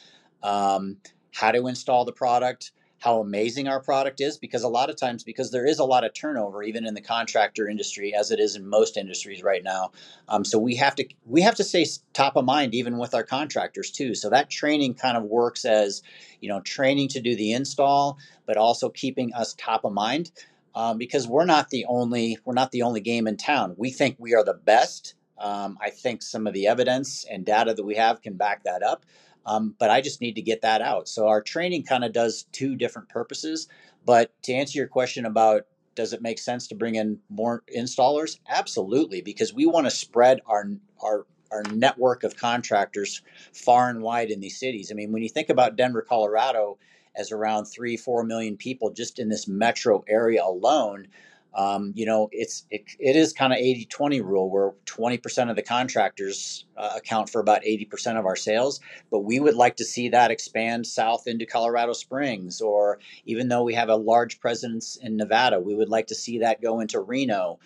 um, 0.42 0.96
how 1.32 1.50
to 1.50 1.66
install 1.66 2.04
the 2.04 2.12
product, 2.12 2.72
how 3.04 3.20
amazing 3.20 3.68
our 3.68 3.80
product 3.80 4.18
is, 4.22 4.38
because 4.38 4.62
a 4.62 4.68
lot 4.68 4.88
of 4.88 4.96
times, 4.96 5.24
because 5.24 5.50
there 5.50 5.66
is 5.66 5.78
a 5.78 5.84
lot 5.84 6.04
of 6.04 6.14
turnover, 6.14 6.62
even 6.62 6.86
in 6.86 6.94
the 6.94 7.02
contractor 7.02 7.68
industry, 7.68 8.14
as 8.14 8.30
it 8.30 8.40
is 8.40 8.56
in 8.56 8.66
most 8.66 8.96
industries 8.96 9.42
right 9.42 9.62
now. 9.62 9.92
Um, 10.26 10.42
so 10.42 10.58
we 10.58 10.76
have 10.76 10.94
to 10.94 11.06
we 11.26 11.42
have 11.42 11.54
to 11.56 11.64
stay 11.64 11.84
top 12.14 12.34
of 12.34 12.46
mind, 12.46 12.74
even 12.74 12.96
with 12.96 13.14
our 13.14 13.22
contractors 13.22 13.90
too. 13.90 14.14
So 14.14 14.30
that 14.30 14.48
training 14.48 14.94
kind 14.94 15.18
of 15.18 15.24
works 15.24 15.66
as 15.66 16.02
you 16.40 16.48
know 16.48 16.62
training 16.62 17.08
to 17.08 17.20
do 17.20 17.36
the 17.36 17.52
install, 17.52 18.16
but 18.46 18.56
also 18.56 18.88
keeping 18.88 19.34
us 19.34 19.54
top 19.58 19.84
of 19.84 19.92
mind 19.92 20.30
um, 20.74 20.96
because 20.96 21.28
we're 21.28 21.44
not 21.44 21.68
the 21.68 21.84
only 21.86 22.38
we're 22.46 22.54
not 22.54 22.72
the 22.72 22.82
only 22.82 23.02
game 23.02 23.26
in 23.26 23.36
town. 23.36 23.74
We 23.76 23.90
think 23.90 24.16
we 24.18 24.34
are 24.34 24.44
the 24.44 24.54
best. 24.54 25.14
Um, 25.36 25.76
I 25.78 25.90
think 25.90 26.22
some 26.22 26.46
of 26.46 26.54
the 26.54 26.68
evidence 26.68 27.26
and 27.30 27.44
data 27.44 27.74
that 27.74 27.84
we 27.84 27.96
have 27.96 28.22
can 28.22 28.34
back 28.34 28.64
that 28.64 28.82
up. 28.82 29.04
Um, 29.46 29.74
but 29.78 29.90
I 29.90 30.00
just 30.00 30.20
need 30.20 30.34
to 30.36 30.42
get 30.42 30.62
that 30.62 30.82
out. 30.82 31.08
So 31.08 31.26
our 31.28 31.42
training 31.42 31.84
kind 31.84 32.04
of 32.04 32.12
does 32.12 32.46
two 32.52 32.76
different 32.76 33.08
purposes. 33.08 33.68
But 34.04 34.32
to 34.44 34.52
answer 34.52 34.78
your 34.78 34.88
question 34.88 35.26
about 35.26 35.66
does 35.94 36.12
it 36.12 36.22
make 36.22 36.38
sense 36.38 36.66
to 36.68 36.74
bring 36.74 36.96
in 36.96 37.20
more 37.28 37.62
installers? 37.76 38.38
Absolutely, 38.48 39.20
because 39.20 39.54
we 39.54 39.66
want 39.66 39.86
to 39.86 39.90
spread 39.90 40.40
our 40.46 40.68
our 41.02 41.26
our 41.52 41.62
network 41.72 42.24
of 42.24 42.36
contractors 42.36 43.22
far 43.52 43.88
and 43.88 44.02
wide 44.02 44.30
in 44.30 44.40
these 44.40 44.58
cities. 44.58 44.90
I 44.90 44.94
mean, 44.94 45.12
when 45.12 45.22
you 45.22 45.28
think 45.28 45.50
about 45.50 45.76
Denver, 45.76 46.02
Colorado, 46.02 46.78
as 47.16 47.30
around 47.30 47.66
three, 47.66 47.96
four 47.96 48.24
million 48.24 48.56
people 48.56 48.90
just 48.90 49.18
in 49.18 49.28
this 49.28 49.46
metro 49.46 50.04
area 50.08 50.42
alone. 50.44 51.06
Um, 51.54 51.92
you 51.94 52.04
know, 52.04 52.28
it's 52.32 52.66
it, 52.70 52.82
it 52.98 53.16
is 53.16 53.32
kind 53.32 53.52
of 53.52 53.58
80 53.58 53.86
20 53.86 54.20
rule 54.20 54.50
where 54.50 54.72
20% 54.86 55.50
of 55.50 55.56
the 55.56 55.62
contractors 55.62 56.66
uh, 56.76 56.90
account 56.96 57.30
for 57.30 57.40
about 57.40 57.62
80% 57.62 58.18
of 58.18 58.26
our 58.26 58.36
sales. 58.36 58.80
But 59.10 59.20
we 59.20 59.38
would 59.40 59.54
like 59.54 59.76
to 59.76 59.84
see 59.84 60.08
that 60.08 60.30
expand 60.30 60.86
south 60.86 61.26
into 61.26 61.46
Colorado 61.46 61.92
Springs, 61.92 62.60
or 62.60 62.98
even 63.24 63.48
though 63.48 63.62
we 63.62 63.74
have 63.74 63.88
a 63.88 63.96
large 63.96 64.40
presence 64.40 64.96
in 64.96 65.16
Nevada, 65.16 65.60
we 65.60 65.74
would 65.74 65.88
like 65.88 66.08
to 66.08 66.14
see 66.14 66.38
that 66.40 66.60
go 66.60 66.80
into 66.80 67.00
Reno 67.00 67.58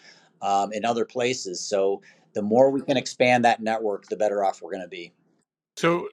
um, 0.43 0.71
and 0.73 0.85
other 0.85 1.05
places. 1.05 1.61
So 1.61 2.03
the 2.35 2.43
more 2.43 2.71
we 2.71 2.83
can 2.83 2.97
expand 2.97 3.45
that 3.45 3.63
network, 3.63 4.07
the 4.07 4.17
better 4.17 4.45
off 4.45 4.61
we're 4.63 4.73
going 4.73 4.83
to 4.83 4.89
be. 4.89 5.13
So 5.77 6.09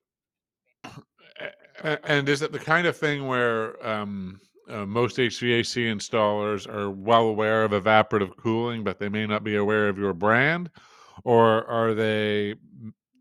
and 1.84 2.27
is 2.29 2.41
it 2.41 2.51
the 2.51 2.60
kind 2.60 2.88
of 2.88 2.96
thing 2.96 3.27
where 3.27 3.86
um, 3.86 4.39
uh, 4.69 4.86
most 4.86 5.17
HVAC 5.17 5.86
installers 5.93 6.67
are 6.67 6.89
well 6.89 7.24
aware 7.24 7.63
of 7.63 7.72
evaporative 7.72 8.36
cooling, 8.38 8.84
but 8.84 9.00
they 9.00 9.10
may 9.10 9.25
not 9.25 9.43
be 9.43 9.55
aware 9.55 9.88
of 9.88 9.98
your 9.98 10.13
brand, 10.13 10.69
or 11.24 11.65
are 11.65 11.93
they 11.93 12.55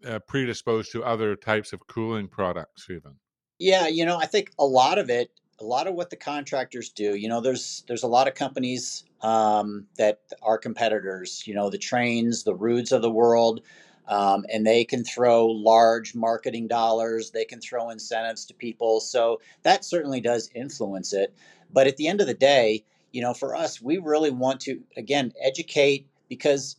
uh, 0.07 0.19
predisposed 0.21 0.93
to 0.93 1.05
other 1.05 1.37
types 1.37 1.73
of 1.73 1.87
cooling 1.87 2.29
products 2.29 2.87
even? 2.91 3.15
Yeah, 3.59 3.87
you 3.87 4.05
know, 4.05 4.19
I 4.19 4.27
think 4.27 4.51
a 4.59 4.65
lot 4.65 4.99
of 4.99 5.11
it, 5.11 5.31
a 5.61 5.65
lot 5.65 5.87
of 5.87 5.95
what 5.95 6.11
the 6.11 6.17
contractors 6.17 6.91
do, 6.91 7.15
you 7.15 7.29
know, 7.29 7.41
there's 7.41 7.85
there's 7.87 8.03
a 8.03 8.09
lot 8.09 8.27
of 8.27 8.35
companies 8.35 9.05
um, 9.21 9.87
that 9.97 10.21
are 10.43 10.59
competitors. 10.59 11.47
You 11.47 11.55
know, 11.55 11.71
the 11.71 11.79
Tranes, 11.79 12.45
the 12.45 12.55
Ruuds 12.55 12.93
of 12.93 13.03
the 13.03 13.11
world 13.11 13.63
um, 14.09 14.45
and 14.53 14.67
they 14.67 14.85
can 14.85 15.05
throw 15.05 15.47
large 15.47 16.15
marketing 16.15 16.69
dollars, 16.69 17.31
they 17.31 17.45
can 17.45 17.61
throw 17.61 17.91
incentives 17.91 18.45
to 18.47 18.55
people. 18.55 19.01
So 19.01 19.41
that 19.63 19.85
certainly 19.85 20.21
does 20.21 20.51
influence 20.55 21.13
it. 21.13 21.35
But 21.73 21.87
at 21.87 21.97
the 21.97 22.09
end 22.09 22.21
of 22.21 22.27
the 22.27 22.35
day, 22.35 22.85
you 23.13 23.23
know, 23.23 23.35
for 23.35 23.55
us, 23.55 23.81
we 23.81 23.99
really 23.99 24.31
want 24.31 24.61
to, 24.63 24.81
again, 24.97 25.33
educate 25.41 26.07
because 26.29 26.77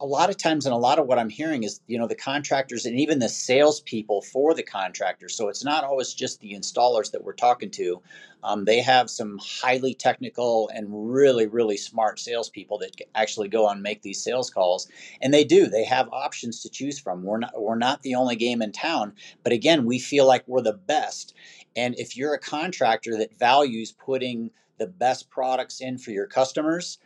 a 0.00 0.06
lot 0.06 0.30
of 0.30 0.36
times 0.36 0.66
and 0.66 0.72
a 0.72 0.78
lot 0.78 0.98
of 0.98 1.06
what 1.06 1.18
I'm 1.18 1.28
hearing 1.28 1.64
is, 1.64 1.80
you 1.86 1.98
know, 1.98 2.06
the 2.06 2.14
contractors 2.14 2.86
and 2.86 2.98
even 2.98 3.18
the 3.18 3.28
salespeople 3.28 4.22
for 4.22 4.54
the 4.54 4.62
contractors. 4.62 5.34
So 5.36 5.48
it's 5.48 5.64
not 5.64 5.84
always 5.84 6.14
just 6.14 6.40
the 6.40 6.52
installers 6.52 7.10
that 7.12 7.24
we're 7.24 7.32
talking 7.32 7.70
to. 7.72 8.00
Um, 8.44 8.64
they 8.64 8.80
have 8.80 9.10
some 9.10 9.38
highly 9.42 9.94
technical 9.94 10.68
and 10.72 10.86
really, 11.10 11.46
really 11.46 11.76
smart 11.76 12.20
salespeople 12.20 12.78
that 12.78 12.92
actually 13.14 13.48
go 13.48 13.66
on 13.66 13.82
make 13.82 14.02
these 14.02 14.22
sales 14.22 14.50
calls, 14.50 14.88
and 15.20 15.34
they 15.34 15.42
do. 15.42 15.66
They 15.66 15.84
have 15.84 16.08
options 16.12 16.62
to 16.62 16.70
choose 16.70 17.00
from. 17.00 17.24
We're 17.24 17.38
not 17.38 17.60
we're 17.60 17.74
not 17.74 18.02
the 18.02 18.14
only 18.14 18.36
game 18.36 18.62
in 18.62 18.70
town, 18.70 19.14
but 19.42 19.52
again, 19.52 19.84
we 19.84 19.98
feel 19.98 20.26
like 20.26 20.46
we're 20.46 20.60
the 20.62 20.74
best. 20.74 21.34
And 21.74 21.98
if 21.98 22.16
you're 22.16 22.34
a 22.34 22.38
contractor 22.38 23.18
that 23.18 23.36
values 23.36 23.92
putting 23.92 24.50
the 24.78 24.86
best 24.86 25.28
products 25.28 25.80
in 25.80 25.98
for 25.98 26.10
your 26.12 26.26
customers, 26.26 26.98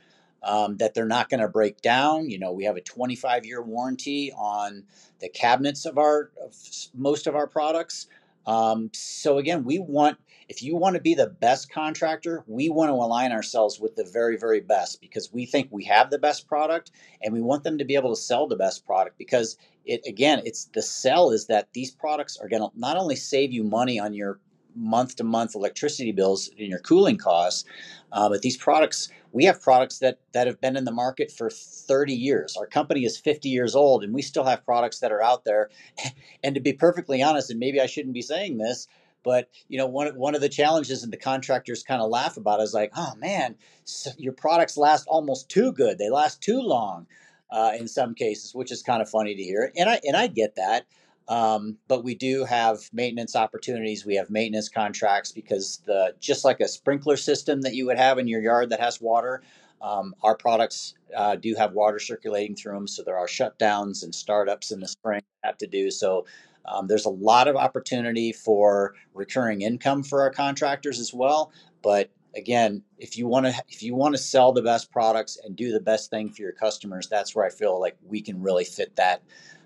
um, 0.42 0.76
that 0.78 0.94
they're 0.94 1.06
not 1.06 1.28
going 1.28 1.40
to 1.40 1.48
break 1.48 1.80
down. 1.80 2.30
You 2.30 2.38
know, 2.38 2.52
we 2.52 2.64
have 2.64 2.76
a 2.76 2.80
25 2.80 3.44
year 3.44 3.62
warranty 3.62 4.32
on 4.32 4.84
the 5.20 5.28
cabinets 5.28 5.84
of 5.84 5.98
our 5.98 6.30
of 6.42 6.54
most 6.94 7.26
of 7.26 7.34
our 7.34 7.46
products. 7.46 8.06
Um, 8.46 8.90
so 8.94 9.38
again, 9.38 9.64
we 9.64 9.78
want 9.78 10.18
if 10.48 10.62
you 10.62 10.74
want 10.76 10.96
to 10.96 11.00
be 11.00 11.14
the 11.14 11.28
best 11.28 11.70
contractor, 11.70 12.42
we 12.48 12.68
want 12.68 12.88
to 12.88 12.94
align 12.94 13.30
ourselves 13.30 13.78
with 13.78 13.96
the 13.96 14.04
very 14.04 14.36
very 14.36 14.60
best 14.60 15.00
because 15.00 15.32
we 15.32 15.46
think 15.46 15.68
we 15.70 15.84
have 15.84 16.10
the 16.10 16.18
best 16.18 16.48
product 16.48 16.90
and 17.22 17.32
we 17.32 17.40
want 17.40 17.64
them 17.64 17.78
to 17.78 17.84
be 17.84 17.94
able 17.94 18.14
to 18.14 18.20
sell 18.20 18.46
the 18.46 18.56
best 18.56 18.86
product 18.86 19.18
because 19.18 19.56
it 19.84 20.00
again, 20.06 20.42
it's 20.44 20.66
the 20.66 20.82
sell 20.82 21.30
is 21.30 21.46
that 21.46 21.68
these 21.72 21.90
products 21.90 22.36
are 22.38 22.48
going 22.48 22.62
to 22.62 22.70
not 22.78 22.96
only 22.96 23.16
save 23.16 23.52
you 23.52 23.62
money 23.62 23.98
on 23.98 24.14
your 24.14 24.40
month 24.74 25.16
to 25.16 25.24
month 25.24 25.54
electricity 25.54 26.12
bills 26.12 26.50
and 26.58 26.68
your 26.68 26.78
cooling 26.78 27.16
costs. 27.16 27.64
Uh, 28.12 28.28
but 28.28 28.42
these 28.42 28.56
products, 28.56 29.08
we 29.32 29.44
have 29.44 29.60
products 29.60 29.98
that 29.98 30.18
that 30.32 30.46
have 30.46 30.60
been 30.60 30.76
in 30.76 30.84
the 30.84 30.92
market 30.92 31.30
for 31.30 31.50
30 31.50 32.12
years. 32.12 32.56
Our 32.56 32.66
company 32.66 33.04
is 33.04 33.16
50 33.16 33.48
years 33.48 33.74
old, 33.74 34.02
and 34.02 34.14
we 34.14 34.22
still 34.22 34.44
have 34.44 34.64
products 34.64 35.00
that 35.00 35.12
are 35.12 35.22
out 35.22 35.44
there. 35.44 35.70
and 36.42 36.54
to 36.54 36.60
be 36.60 36.72
perfectly 36.72 37.22
honest, 37.22 37.50
and 37.50 37.60
maybe 37.60 37.80
I 37.80 37.86
shouldn't 37.86 38.14
be 38.14 38.22
saying 38.22 38.58
this, 38.58 38.88
but 39.22 39.48
you 39.68 39.78
know, 39.78 39.86
one 39.86 40.16
one 40.16 40.34
of 40.34 40.40
the 40.40 40.48
challenges 40.48 41.02
and 41.02 41.12
the 41.12 41.16
contractors 41.16 41.82
kind 41.82 42.02
of 42.02 42.10
laugh 42.10 42.36
about 42.36 42.60
is 42.60 42.74
like, 42.74 42.92
oh 42.96 43.14
man, 43.16 43.56
so 43.84 44.10
your 44.18 44.32
products 44.32 44.76
last 44.76 45.06
almost 45.06 45.48
too 45.48 45.72
good. 45.72 45.98
They 45.98 46.10
last 46.10 46.40
too 46.40 46.60
long. 46.60 47.06
Uh, 47.52 47.72
in 47.76 47.88
some 47.88 48.14
cases, 48.14 48.54
which 48.54 48.70
is 48.70 48.80
kind 48.80 49.02
of 49.02 49.10
funny 49.10 49.34
to 49.34 49.42
hear, 49.42 49.72
and 49.76 49.90
I 49.90 50.00
and 50.04 50.16
I 50.16 50.28
get 50.28 50.54
that. 50.54 50.86
Um, 51.30 51.78
but 51.86 52.02
we 52.02 52.16
do 52.16 52.44
have 52.44 52.80
maintenance 52.92 53.36
opportunities. 53.36 54.04
We 54.04 54.16
have 54.16 54.30
maintenance 54.30 54.68
contracts 54.68 55.30
because 55.30 55.80
the 55.86 56.12
just 56.18 56.44
like 56.44 56.58
a 56.58 56.66
sprinkler 56.66 57.16
system 57.16 57.60
that 57.60 57.74
you 57.74 57.86
would 57.86 57.98
have 57.98 58.18
in 58.18 58.26
your 58.26 58.42
yard 58.42 58.70
that 58.70 58.80
has 58.80 59.00
water, 59.00 59.40
um, 59.80 60.12
our 60.24 60.36
products 60.36 60.94
uh, 61.16 61.36
do 61.36 61.54
have 61.54 61.72
water 61.72 62.00
circulating 62.00 62.56
through 62.56 62.74
them. 62.74 62.88
So 62.88 63.04
there 63.04 63.16
are 63.16 63.28
shutdowns 63.28 64.02
and 64.02 64.12
startups 64.12 64.72
in 64.72 64.80
the 64.80 64.88
spring 64.88 65.22
have 65.44 65.56
to 65.58 65.68
do. 65.68 65.92
So 65.92 66.26
um, 66.66 66.88
there's 66.88 67.06
a 67.06 67.10
lot 67.10 67.46
of 67.46 67.54
opportunity 67.54 68.32
for 68.32 68.96
recurring 69.14 69.62
income 69.62 70.02
for 70.02 70.22
our 70.22 70.30
contractors 70.30 70.98
as 70.98 71.14
well. 71.14 71.52
But 71.80 72.10
again, 72.36 72.82
if 72.98 73.16
you 73.16 73.28
want 73.28 73.46
to 73.46 73.54
if 73.68 73.84
you 73.84 73.94
want 73.94 74.16
to 74.16 74.20
sell 74.20 74.52
the 74.52 74.62
best 74.62 74.90
products 74.90 75.38
and 75.44 75.54
do 75.54 75.70
the 75.70 75.80
best 75.80 76.10
thing 76.10 76.30
for 76.30 76.42
your 76.42 76.52
customers, 76.52 77.06
that's 77.08 77.36
where 77.36 77.46
I 77.46 77.50
feel 77.50 77.80
like 77.80 77.96
we 78.04 78.20
can 78.20 78.42
really 78.42 78.64
fit 78.64 78.96
that 78.96 79.22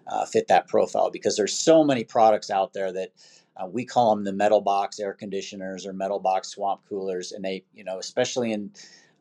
uh, 0.07 0.25
fit 0.27 0.49
that 0.49 0.69
profile 0.69 1.11
because 1.11 1.37
there's 1.37 1.57
so 1.57 1.85
many 1.85 2.05
products 2.05 2.51
out 2.51 2.73
there 2.73 2.93
that 2.93 3.13
uh, 3.57 3.67
we 3.67 3.85
call 3.85 4.15
them 4.15 4.25
the 4.25 4.33
metal 4.33 4.61
box 4.61 4.99
air 4.99 5.13
conditioners 5.13 5.87
or 5.87 5.93
metal 5.93 6.19
box 6.19 6.49
swamp 6.49 6.81
coolers, 6.89 7.33
and 7.33 7.45
they, 7.45 7.65
you 7.73 7.85
know, 7.85 7.99
especially 7.99 8.53
in 8.53 8.71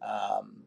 um, 0.02 0.58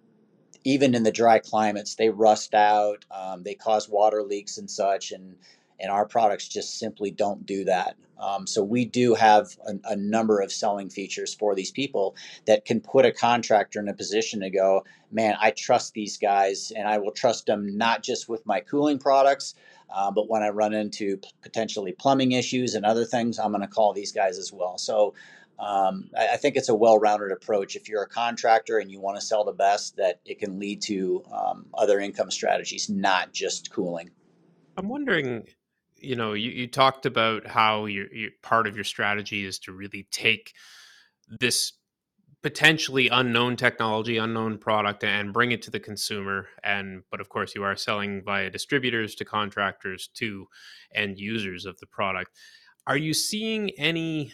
even 0.64 0.94
in 0.94 1.02
the 1.02 1.12
dry 1.12 1.38
climates, 1.38 1.94
they 1.94 2.10
rust 2.10 2.54
out, 2.54 3.04
um, 3.10 3.42
they 3.42 3.54
cause 3.54 3.88
water 3.88 4.22
leaks 4.22 4.58
and 4.58 4.70
such, 4.70 5.12
and 5.12 5.36
and 5.78 5.90
our 5.90 6.06
products 6.06 6.48
just 6.48 6.78
simply 6.78 7.10
don't 7.10 7.44
do 7.44 7.64
that. 7.64 7.96
Um, 8.18 8.46
so 8.46 8.64
we 8.64 8.86
do 8.86 9.14
have 9.14 9.56
a, 9.66 9.92
a, 9.92 9.96
number 9.96 10.40
of 10.40 10.50
selling 10.50 10.88
features 10.88 11.34
for 11.34 11.54
these 11.54 11.70
people 11.70 12.16
that 12.46 12.64
can 12.64 12.80
put 12.80 13.04
a 13.04 13.12
contractor 13.12 13.78
in 13.78 13.88
a 13.88 13.92
position 13.92 14.40
to 14.40 14.48
go, 14.48 14.84
man, 15.12 15.36
I 15.38 15.50
trust 15.50 15.92
these 15.92 16.16
guys, 16.16 16.72
and 16.74 16.88
I 16.88 16.96
will 16.96 17.10
trust 17.10 17.44
them 17.44 17.76
not 17.76 18.02
just 18.02 18.26
with 18.26 18.46
my 18.46 18.60
cooling 18.60 18.98
products, 18.98 19.54
uh, 19.94 20.10
but 20.10 20.28
when 20.28 20.42
I 20.42 20.48
run 20.48 20.74
into 20.74 21.20
potentially 21.42 21.92
plumbing 21.92 22.32
issues 22.32 22.74
and 22.74 22.84
other 22.84 23.04
things, 23.04 23.38
I'm 23.38 23.50
going 23.50 23.62
to 23.62 23.68
call 23.68 23.92
these 23.92 24.12
guys 24.12 24.38
as 24.38 24.52
well. 24.52 24.78
So 24.78 25.14
um, 25.58 26.10
I, 26.16 26.28
I, 26.34 26.36
think 26.36 26.56
it's 26.56 26.68
a 26.68 26.74
well-rounded 26.74 27.32
approach. 27.32 27.76
If 27.76 27.88
you're 27.88 28.02
a 28.02 28.08
contractor 28.08 28.78
and 28.78 28.90
you 28.90 29.00
want 29.00 29.18
to 29.18 29.24
sell 29.24 29.44
the 29.44 29.52
best, 29.52 29.96
that 29.96 30.20
it 30.26 30.38
can 30.38 30.58
lead 30.58 30.82
to 30.82 31.24
um, 31.32 31.66
other 31.72 31.98
income 31.98 32.30
strategies, 32.30 32.90
not 32.90 33.32
just 33.32 33.72
cooling. 33.72 34.10
I'm 34.76 34.88
wondering, 34.88 35.46
you 35.96 36.16
know, 36.16 36.34
you, 36.34 36.50
you 36.50 36.66
talked 36.66 37.06
about 37.06 37.46
how 37.46 37.86
your, 37.86 38.12
your 38.12 38.30
part 38.42 38.66
of 38.66 38.74
your 38.74 38.84
strategy 38.84 39.46
is 39.46 39.58
to 39.60 39.72
really 39.72 40.06
take 40.10 40.52
this 41.28 41.72
potentially 42.46 43.08
unknown 43.08 43.56
technology, 43.56 44.18
unknown 44.18 44.56
product, 44.56 45.02
and 45.02 45.32
bring 45.32 45.50
it 45.50 45.62
to 45.62 45.68
the 45.68 45.80
consumer. 45.80 46.46
And 46.62 47.02
but 47.10 47.20
of 47.20 47.28
course, 47.28 47.56
you 47.56 47.64
are 47.64 47.74
selling 47.74 48.22
via 48.24 48.50
distributors 48.50 49.16
to 49.16 49.24
contractors 49.24 50.08
to 50.14 50.46
end 50.94 51.18
users 51.18 51.66
of 51.66 51.76
the 51.80 51.88
product. 51.88 52.30
Are 52.86 52.96
you 52.96 53.14
seeing 53.14 53.70
any 53.70 54.32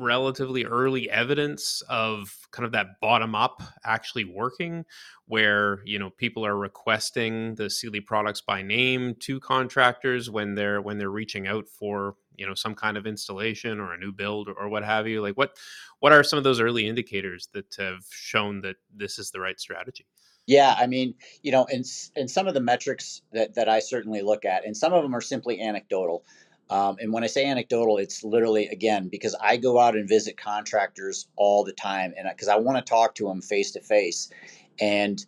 relatively 0.00 0.64
early 0.64 1.08
evidence 1.08 1.80
of 1.88 2.36
kind 2.50 2.66
of 2.66 2.72
that 2.72 2.98
bottom 3.00 3.36
up 3.36 3.62
actually 3.84 4.24
working 4.24 4.84
where 5.26 5.78
you 5.84 6.00
know 6.00 6.10
people 6.10 6.44
are 6.44 6.56
requesting 6.56 7.54
the 7.54 7.70
Seeley 7.70 8.00
products 8.00 8.40
by 8.40 8.62
name 8.62 9.14
to 9.20 9.38
contractors 9.38 10.28
when 10.28 10.56
they're 10.56 10.82
when 10.82 10.98
they're 10.98 11.08
reaching 11.08 11.46
out 11.46 11.68
for 11.68 12.16
you 12.36 12.46
know 12.46 12.54
some 12.54 12.74
kind 12.74 12.96
of 12.96 13.06
installation 13.06 13.80
or 13.80 13.94
a 13.94 13.98
new 13.98 14.12
build 14.12 14.48
or, 14.48 14.54
or 14.54 14.68
what 14.68 14.84
have 14.84 15.06
you 15.06 15.20
like 15.22 15.36
what 15.36 15.56
what 16.00 16.12
are 16.12 16.22
some 16.22 16.36
of 16.36 16.44
those 16.44 16.60
early 16.60 16.86
indicators 16.86 17.48
that 17.52 17.74
have 17.78 18.04
shown 18.10 18.60
that 18.60 18.76
this 18.94 19.18
is 19.18 19.30
the 19.30 19.40
right 19.40 19.60
strategy 19.60 20.06
yeah, 20.46 20.74
I 20.78 20.86
mean, 20.86 21.14
you 21.42 21.52
know, 21.52 21.66
and 21.72 21.84
and 22.16 22.30
some 22.30 22.46
of 22.46 22.54
the 22.54 22.60
metrics 22.60 23.22
that 23.32 23.54
that 23.54 23.68
I 23.68 23.78
certainly 23.78 24.20
look 24.20 24.44
at, 24.44 24.66
and 24.66 24.76
some 24.76 24.92
of 24.92 25.02
them 25.02 25.14
are 25.14 25.22
simply 25.22 25.60
anecdotal. 25.60 26.24
Um, 26.70 26.96
and 27.00 27.12
when 27.12 27.24
I 27.24 27.28
say 27.28 27.46
anecdotal, 27.46 27.98
it's 27.98 28.22
literally 28.22 28.68
again 28.68 29.08
because 29.08 29.34
I 29.40 29.56
go 29.56 29.78
out 29.78 29.96
and 29.96 30.08
visit 30.08 30.36
contractors 30.36 31.28
all 31.36 31.64
the 31.64 31.72
time, 31.72 32.12
and 32.16 32.28
because 32.28 32.48
I 32.48 32.56
want 32.56 32.76
to 32.76 32.82
talk 32.82 33.14
to 33.16 33.28
them 33.28 33.40
face 33.40 33.72
to 33.72 33.80
face. 33.80 34.30
And 34.78 35.24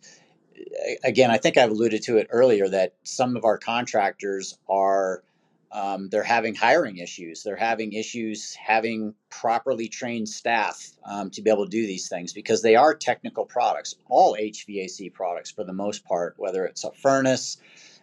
again, 1.03 1.31
I 1.31 1.37
think 1.37 1.57
I've 1.57 1.71
alluded 1.71 2.03
to 2.03 2.17
it 2.17 2.27
earlier 2.29 2.67
that 2.69 2.93
some 3.03 3.35
of 3.35 3.45
our 3.45 3.57
contractors 3.57 4.57
are 4.69 5.23
um, 5.71 6.09
they're 6.09 6.23
having 6.23 6.55
hiring 6.55 6.97
issues. 6.97 7.43
They're 7.43 7.55
having 7.55 7.93
issues 7.93 8.55
having 8.55 9.13
properly 9.29 9.87
trained 9.89 10.29
staff 10.29 10.91
um, 11.05 11.29
to 11.31 11.41
be 11.41 11.49
able 11.49 11.65
to 11.65 11.69
do 11.69 11.85
these 11.85 12.07
things 12.07 12.33
because 12.33 12.61
they 12.61 12.75
are 12.75 12.95
technical 12.95 13.45
products. 13.45 13.95
All 14.09 14.37
HVAC 14.39 15.13
products, 15.13 15.51
for 15.51 15.63
the 15.63 15.73
most 15.73 16.05
part, 16.05 16.35
whether 16.37 16.65
it's 16.65 16.83
a 16.83 16.91
furnace, 16.91 17.57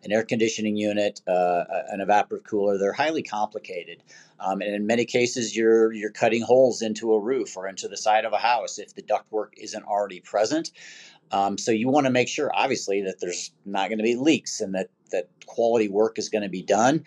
an 0.04 0.12
air 0.12 0.25
conditioning 0.25 0.76
unit, 0.76 1.23
uh, 1.26 1.64
an 1.88 2.00
evaporative 2.00 2.44
cooler. 2.44 2.76
They're 2.76 2.92
highly 2.92 3.23
complicated, 3.23 4.02
um, 4.38 4.61
and 4.61 4.75
in 4.75 4.87
many 4.87 5.06
cases, 5.06 5.56
you're 5.56 5.92
you're 5.92 6.12
cutting 6.12 6.42
holes 6.42 6.83
into 6.83 7.14
a 7.14 7.21
roof 7.21 7.56
or 7.56 7.66
into 7.66 7.88
the 7.88 7.97
side 7.97 8.26
of 8.26 8.33
a 8.35 8.38
house 8.38 8.78
if 8.78 8.94
the 8.94 9.02
ductwork 9.02 9.50
isn't 9.56 9.85
already 9.85 10.21
present. 10.21 10.71
Um, 11.30 11.56
so 11.59 11.73
you 11.73 11.88
want 11.88 12.06
to 12.06 12.12
make 12.12 12.28
sure, 12.28 12.50
obviously, 12.54 13.02
that 13.02 13.18
there's 13.21 13.50
not 13.64 13.88
going 13.88 13.99
to 13.99 14.04
be 14.04 14.16
leaks 14.16 14.61
and 14.61 14.75
that 14.75 14.90
that 15.11 15.28
quality 15.47 15.88
work 15.88 16.18
is 16.18 16.28
going 16.28 16.42
to 16.42 16.49
be 16.49 16.62
done. 16.62 17.04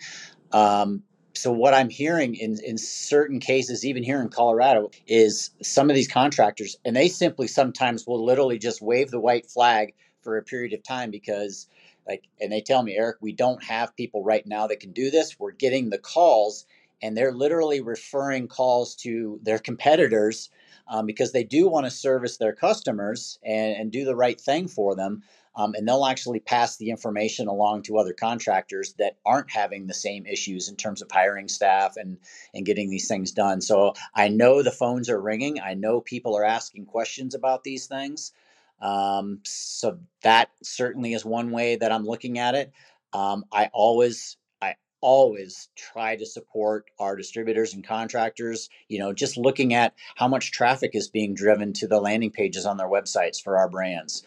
Um, 0.52 1.02
so 1.34 1.52
what 1.52 1.74
I'm 1.74 1.90
hearing 1.90 2.34
in 2.34 2.58
in 2.64 2.78
certain 2.78 3.38
cases, 3.38 3.84
even 3.84 4.02
here 4.02 4.20
in 4.20 4.28
Colorado, 4.28 4.90
is 5.06 5.50
some 5.62 5.88
of 5.88 5.94
these 5.94 6.08
contractors, 6.08 6.76
and 6.84 6.96
they 6.96 7.08
simply 7.08 7.46
sometimes 7.46 8.06
will 8.06 8.24
literally 8.24 8.58
just 8.58 8.82
wave 8.82 9.10
the 9.10 9.20
white 9.20 9.46
flag 9.46 9.94
for 10.22 10.36
a 10.36 10.42
period 10.42 10.72
of 10.72 10.82
time 10.82 11.10
because 11.10 11.68
like 12.06 12.24
and 12.40 12.50
they 12.50 12.60
tell 12.60 12.82
me 12.82 12.96
eric 12.96 13.18
we 13.20 13.32
don't 13.32 13.62
have 13.62 13.94
people 13.96 14.24
right 14.24 14.46
now 14.46 14.66
that 14.66 14.80
can 14.80 14.92
do 14.92 15.10
this. 15.10 15.38
We're 15.38 15.52
getting 15.52 15.90
the 15.90 15.98
calls 15.98 16.66
and 17.00 17.16
they're 17.16 17.32
literally 17.32 17.80
referring 17.80 18.48
calls 18.48 18.96
to 18.96 19.38
their 19.42 19.58
competitors 19.58 20.50
um, 20.88 21.06
because 21.06 21.32
they 21.32 21.44
do 21.44 21.68
want 21.68 21.86
to 21.86 21.90
service 21.90 22.38
their 22.38 22.52
customers 22.52 23.38
and, 23.44 23.76
and 23.76 23.92
do 23.92 24.04
the 24.04 24.16
right 24.16 24.40
thing 24.40 24.66
for 24.66 24.96
them 24.96 25.22
um, 25.56 25.74
and 25.74 25.86
they'll 25.86 26.04
actually 26.04 26.40
pass 26.40 26.76
the 26.76 26.90
information 26.90 27.48
along 27.48 27.82
to 27.82 27.98
other 27.98 28.12
contractors 28.12 28.94
that 28.98 29.16
aren't 29.24 29.50
having 29.50 29.86
the 29.86 29.94
same 29.94 30.26
issues 30.26 30.68
in 30.68 30.76
terms 30.76 31.02
of 31.02 31.10
hiring 31.10 31.48
staff 31.48 31.96
and 31.96 32.18
and 32.54 32.66
getting 32.66 32.90
these 32.90 33.08
things 33.08 33.32
done 33.32 33.60
so 33.60 33.94
i 34.14 34.28
know 34.28 34.62
the 34.62 34.70
phones 34.70 35.08
are 35.08 35.20
ringing 35.20 35.60
i 35.60 35.74
know 35.74 36.00
people 36.00 36.36
are 36.36 36.44
asking 36.44 36.86
questions 36.86 37.34
about 37.34 37.64
these 37.64 37.86
things 37.86 38.32
um, 38.80 39.40
so 39.44 39.98
that 40.22 40.50
certainly 40.62 41.12
is 41.12 41.24
one 41.24 41.50
way 41.50 41.76
that 41.76 41.92
I'm 41.92 42.04
looking 42.04 42.38
at 42.38 42.54
it. 42.54 42.72
Um, 43.12 43.44
I 43.52 43.70
always, 43.72 44.36
I 44.62 44.76
always 45.00 45.68
try 45.76 46.16
to 46.16 46.26
support 46.26 46.86
our 46.98 47.16
distributors 47.16 47.74
and 47.74 47.84
contractors. 47.84 48.68
You 48.88 49.00
know, 49.00 49.12
just 49.12 49.36
looking 49.36 49.74
at 49.74 49.94
how 50.16 50.28
much 50.28 50.52
traffic 50.52 50.92
is 50.94 51.08
being 51.08 51.34
driven 51.34 51.72
to 51.74 51.88
the 51.88 52.00
landing 52.00 52.30
pages 52.30 52.66
on 52.66 52.76
their 52.76 52.88
websites 52.88 53.42
for 53.42 53.58
our 53.58 53.68
brands. 53.68 54.24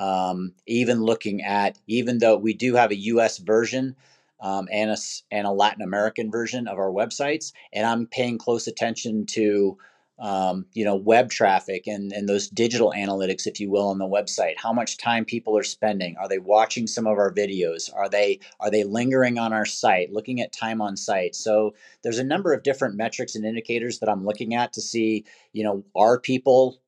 Um, 0.00 0.54
even 0.66 1.02
looking 1.02 1.42
at, 1.42 1.78
even 1.86 2.18
though 2.18 2.38
we 2.38 2.54
do 2.54 2.74
have 2.74 2.90
a 2.90 2.96
U.S. 2.96 3.36
version 3.36 3.94
um, 4.40 4.66
and 4.72 4.90
a 4.90 4.96
and 5.30 5.46
a 5.46 5.52
Latin 5.52 5.82
American 5.82 6.30
version 6.30 6.66
of 6.66 6.78
our 6.78 6.90
websites, 6.90 7.52
and 7.72 7.86
I'm 7.86 8.06
paying 8.06 8.38
close 8.38 8.66
attention 8.66 9.26
to 9.26 9.76
um, 10.18 10.64
you 10.72 10.86
know 10.86 10.96
web 10.96 11.28
traffic 11.28 11.86
and 11.86 12.12
and 12.12 12.26
those 12.26 12.48
digital 12.48 12.94
analytics 12.96 13.46
if 13.46 13.60
you 13.60 13.70
will 13.70 13.88
on 13.88 13.98
the 13.98 14.06
website. 14.06 14.54
How 14.56 14.72
much 14.72 14.96
time 14.96 15.26
people 15.26 15.56
are 15.58 15.62
spending. 15.62 16.16
Are 16.16 16.28
they 16.28 16.38
watching 16.38 16.86
some 16.86 17.06
of 17.06 17.18
our 17.18 17.32
videos? 17.32 17.94
Are 17.94 18.08
they 18.08 18.40
are 18.58 18.70
they 18.70 18.84
lingering 18.84 19.38
on 19.38 19.52
our 19.52 19.66
site 19.66 20.14
looking 20.14 20.40
at 20.40 20.50
time 20.50 20.80
on 20.80 20.96
site? 20.96 21.34
So 21.34 21.74
there's 22.02 22.18
a 22.18 22.24
number 22.24 22.54
of 22.54 22.62
different 22.62 22.96
metrics 22.96 23.34
and 23.34 23.44
indicators 23.44 23.98
that 23.98 24.08
i'm 24.08 24.24
looking 24.24 24.54
at 24.54 24.72
to 24.72 24.80
see 24.80 25.24
you 25.52 25.64
know 25.64 25.84
are 25.94 26.18
people 26.18 26.80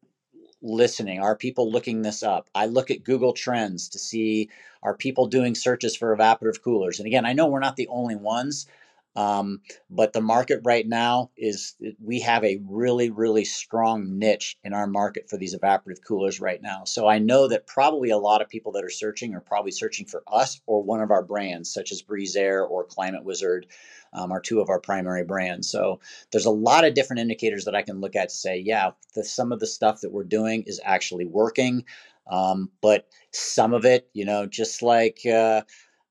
listening? 0.62 1.20
Are 1.20 1.36
people 1.36 1.70
looking 1.70 2.02
this 2.02 2.22
up? 2.22 2.48
I 2.54 2.66
look 2.66 2.90
at 2.90 3.04
google 3.04 3.32
trends 3.32 3.88
to 3.90 3.98
see 3.98 4.48
are 4.82 4.96
people 4.96 5.26
doing 5.26 5.54
searches 5.54 5.96
for 5.96 6.16
evaporative 6.16 6.62
coolers? 6.62 6.98
And 7.00 7.06
again 7.06 7.26
i 7.26 7.32
know 7.32 7.46
we're 7.46 7.60
not 7.60 7.76
the 7.76 7.88
only 7.88 8.16
ones 8.16 8.66
um, 9.14 9.60
but 9.90 10.12
the 10.12 10.22
market 10.22 10.60
right 10.64 10.86
now 10.86 11.30
is 11.36 11.74
we 12.02 12.20
have 12.20 12.44
a 12.44 12.60
really, 12.66 13.10
really 13.10 13.44
strong 13.44 14.18
niche 14.18 14.56
in 14.64 14.72
our 14.72 14.86
market 14.86 15.28
for 15.28 15.36
these 15.36 15.54
evaporative 15.54 16.02
coolers 16.06 16.40
right 16.40 16.62
now. 16.62 16.84
So 16.84 17.06
I 17.06 17.18
know 17.18 17.46
that 17.48 17.66
probably 17.66 18.10
a 18.10 18.18
lot 18.18 18.40
of 18.40 18.48
people 18.48 18.72
that 18.72 18.84
are 18.84 18.90
searching 18.90 19.34
are 19.34 19.40
probably 19.40 19.70
searching 19.70 20.06
for 20.06 20.22
us 20.26 20.60
or 20.66 20.82
one 20.82 21.00
of 21.00 21.10
our 21.10 21.22
brands, 21.22 21.72
such 21.72 21.92
as 21.92 22.02
Breezair 22.02 22.68
or 22.68 22.84
Climate 22.84 23.24
Wizard, 23.24 23.66
um, 24.14 24.32
are 24.32 24.40
two 24.40 24.60
of 24.60 24.70
our 24.70 24.80
primary 24.80 25.24
brands. 25.24 25.68
So 25.68 26.00
there's 26.30 26.46
a 26.46 26.50
lot 26.50 26.84
of 26.84 26.94
different 26.94 27.20
indicators 27.20 27.64
that 27.66 27.74
I 27.74 27.82
can 27.82 28.00
look 28.00 28.16
at 28.16 28.30
to 28.30 28.34
say, 28.34 28.58
yeah, 28.58 28.90
the, 29.14 29.24
some 29.24 29.52
of 29.52 29.60
the 29.60 29.66
stuff 29.66 30.00
that 30.00 30.12
we're 30.12 30.24
doing 30.24 30.64
is 30.66 30.80
actually 30.84 31.26
working. 31.26 31.84
Um, 32.30 32.70
but 32.80 33.08
some 33.32 33.74
of 33.74 33.84
it, 33.84 34.08
you 34.12 34.24
know, 34.24 34.46
just 34.46 34.80
like 34.80 35.20
uh, 35.26 35.62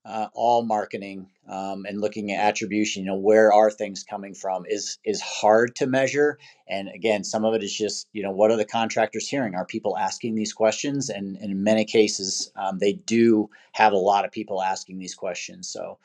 uh, 0.04 0.28
all 0.34 0.64
marketing 0.64 1.28
um, 1.48 1.86
and 1.86 2.02
looking 2.02 2.32
at 2.32 2.44
attribution, 2.44 3.04
you 3.04 3.10
know, 3.10 3.18
where 3.18 3.54
are 3.54 3.70
things 3.70 4.04
coming 4.04 4.34
from 4.34 4.64
is 4.68 4.98
is 5.06 5.22
hard 5.22 5.76
to 5.76 5.86
measure. 5.86 6.40
And 6.68 6.90
again, 6.90 7.24
some 7.24 7.46
of 7.46 7.54
it 7.54 7.64
is 7.64 7.76
just, 7.76 8.08
you 8.12 8.24
know, 8.24 8.32
what 8.32 8.50
are 8.52 8.58
the 8.58 8.66
contractors 8.66 9.28
hearing? 9.28 9.54
Are 9.54 9.66
people 9.66 9.98
asking 9.98 10.36
these 10.36 10.54
questions? 10.54 11.10
And, 11.10 11.38
and 11.38 11.52
in 11.52 11.64
many 11.64 11.86
cases, 11.86 12.52
um, 12.56 12.80
they 12.80 12.94
do 12.94 13.50
have 13.74 13.94
a 13.94 13.98
lot 13.98 14.26
of 14.26 14.32
people 14.32 14.62
asking 14.62 14.98
these 14.98 15.14
questions. 15.14 15.70
So 15.70 16.00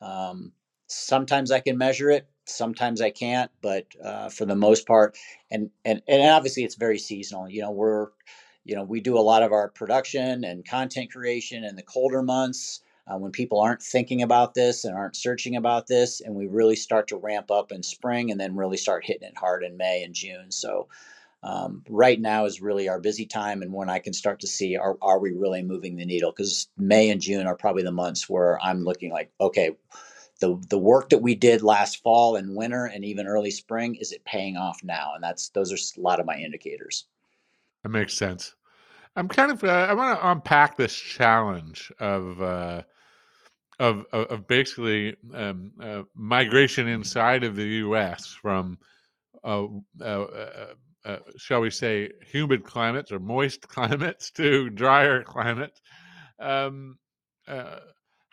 um, 0.00 0.52
sometimes 0.88 1.52
I 1.52 1.60
can 1.60 1.78
measure 1.78 2.10
it, 2.10 2.26
sometimes 2.46 3.00
I 3.00 3.10
can't. 3.10 3.50
But 3.62 3.86
uh, 4.02 4.28
for 4.28 4.44
the 4.44 4.56
most 4.56 4.88
part, 4.88 5.16
and 5.52 5.70
and 5.84 6.02
and 6.08 6.30
obviously, 6.30 6.64
it's 6.64 6.74
very 6.74 6.98
seasonal. 6.98 7.48
You 7.48 7.62
know, 7.62 7.70
we're 7.70 8.08
you 8.64 8.74
know 8.74 8.82
we 8.82 9.00
do 9.00 9.16
a 9.16 9.20
lot 9.20 9.44
of 9.44 9.52
our 9.52 9.68
production 9.68 10.42
and 10.42 10.66
content 10.66 11.12
creation 11.12 11.62
in 11.62 11.76
the 11.76 11.84
colder 11.84 12.22
months 12.22 12.80
uh, 13.06 13.16
when 13.16 13.32
people 13.32 13.60
aren't 13.60 13.82
thinking 13.82 14.22
about 14.22 14.54
this 14.54 14.84
and 14.84 14.94
aren't 14.94 15.16
searching 15.16 15.56
about 15.56 15.86
this, 15.86 16.20
and 16.20 16.34
we 16.34 16.46
really 16.46 16.76
start 16.76 17.08
to 17.08 17.16
ramp 17.16 17.50
up 17.50 17.72
in 17.72 17.82
spring 17.82 18.30
and 18.30 18.40
then 18.40 18.56
really 18.56 18.76
start 18.76 19.04
hitting 19.04 19.28
it 19.28 19.36
hard 19.36 19.62
in 19.62 19.76
May 19.76 20.02
and 20.02 20.14
June. 20.14 20.50
So, 20.50 20.88
um, 21.42 21.84
right 21.88 22.20
now 22.20 22.46
is 22.46 22.60
really 22.60 22.88
our 22.88 22.98
busy 22.98 23.26
time 23.26 23.62
and 23.62 23.72
when 23.72 23.88
I 23.88 24.00
can 24.00 24.12
start 24.12 24.40
to 24.40 24.48
see 24.48 24.76
are, 24.76 24.96
are 25.00 25.20
we 25.20 25.32
really 25.32 25.62
moving 25.62 25.96
the 25.96 26.04
needle? 26.04 26.32
Because 26.32 26.66
May 26.76 27.10
and 27.10 27.20
June 27.20 27.46
are 27.46 27.54
probably 27.54 27.84
the 27.84 27.92
months 27.92 28.28
where 28.28 28.60
I'm 28.60 28.82
looking 28.82 29.12
like, 29.12 29.30
okay, 29.40 29.76
the 30.40 30.60
the 30.68 30.78
work 30.78 31.10
that 31.10 31.22
we 31.22 31.34
did 31.34 31.62
last 31.62 32.02
fall 32.02 32.36
and 32.36 32.56
winter 32.56 32.86
and 32.86 33.04
even 33.04 33.26
early 33.26 33.50
spring 33.50 33.94
is 33.94 34.12
it 34.12 34.24
paying 34.24 34.56
off 34.56 34.80
now? 34.82 35.12
And 35.14 35.22
that's 35.22 35.50
those 35.50 35.72
are 35.72 35.76
a 35.76 36.02
lot 36.02 36.20
of 36.20 36.26
my 36.26 36.36
indicators. 36.36 37.04
That 37.82 37.90
makes 37.90 38.14
sense. 38.14 38.54
I'm 39.14 39.28
kind 39.28 39.50
of 39.50 39.62
uh, 39.64 39.86
I 39.88 39.94
want 39.94 40.18
to 40.18 40.30
unpack 40.30 40.76
this 40.76 40.94
challenge 40.94 41.92
of 41.98 42.42
uh, 42.42 42.82
of 43.78 44.04
of, 44.12 44.26
of 44.26 44.46
basically 44.46 45.16
um, 45.34 45.72
uh, 45.80 46.02
migration 46.14 46.88
inside 46.88 47.44
of 47.44 47.56
the 47.56 47.66
U.S. 47.66 48.26
from 48.26 48.78
uh, 49.44 49.66
uh, 50.00 50.04
uh, 50.04 50.66
uh, 51.04 51.18
shall 51.36 51.60
we 51.60 51.70
say 51.70 52.10
humid 52.26 52.64
climates 52.64 53.12
or 53.12 53.20
moist 53.20 53.62
climates 53.68 54.30
to 54.32 54.70
drier 54.70 55.22
climates. 55.22 55.80
Um, 56.40 56.98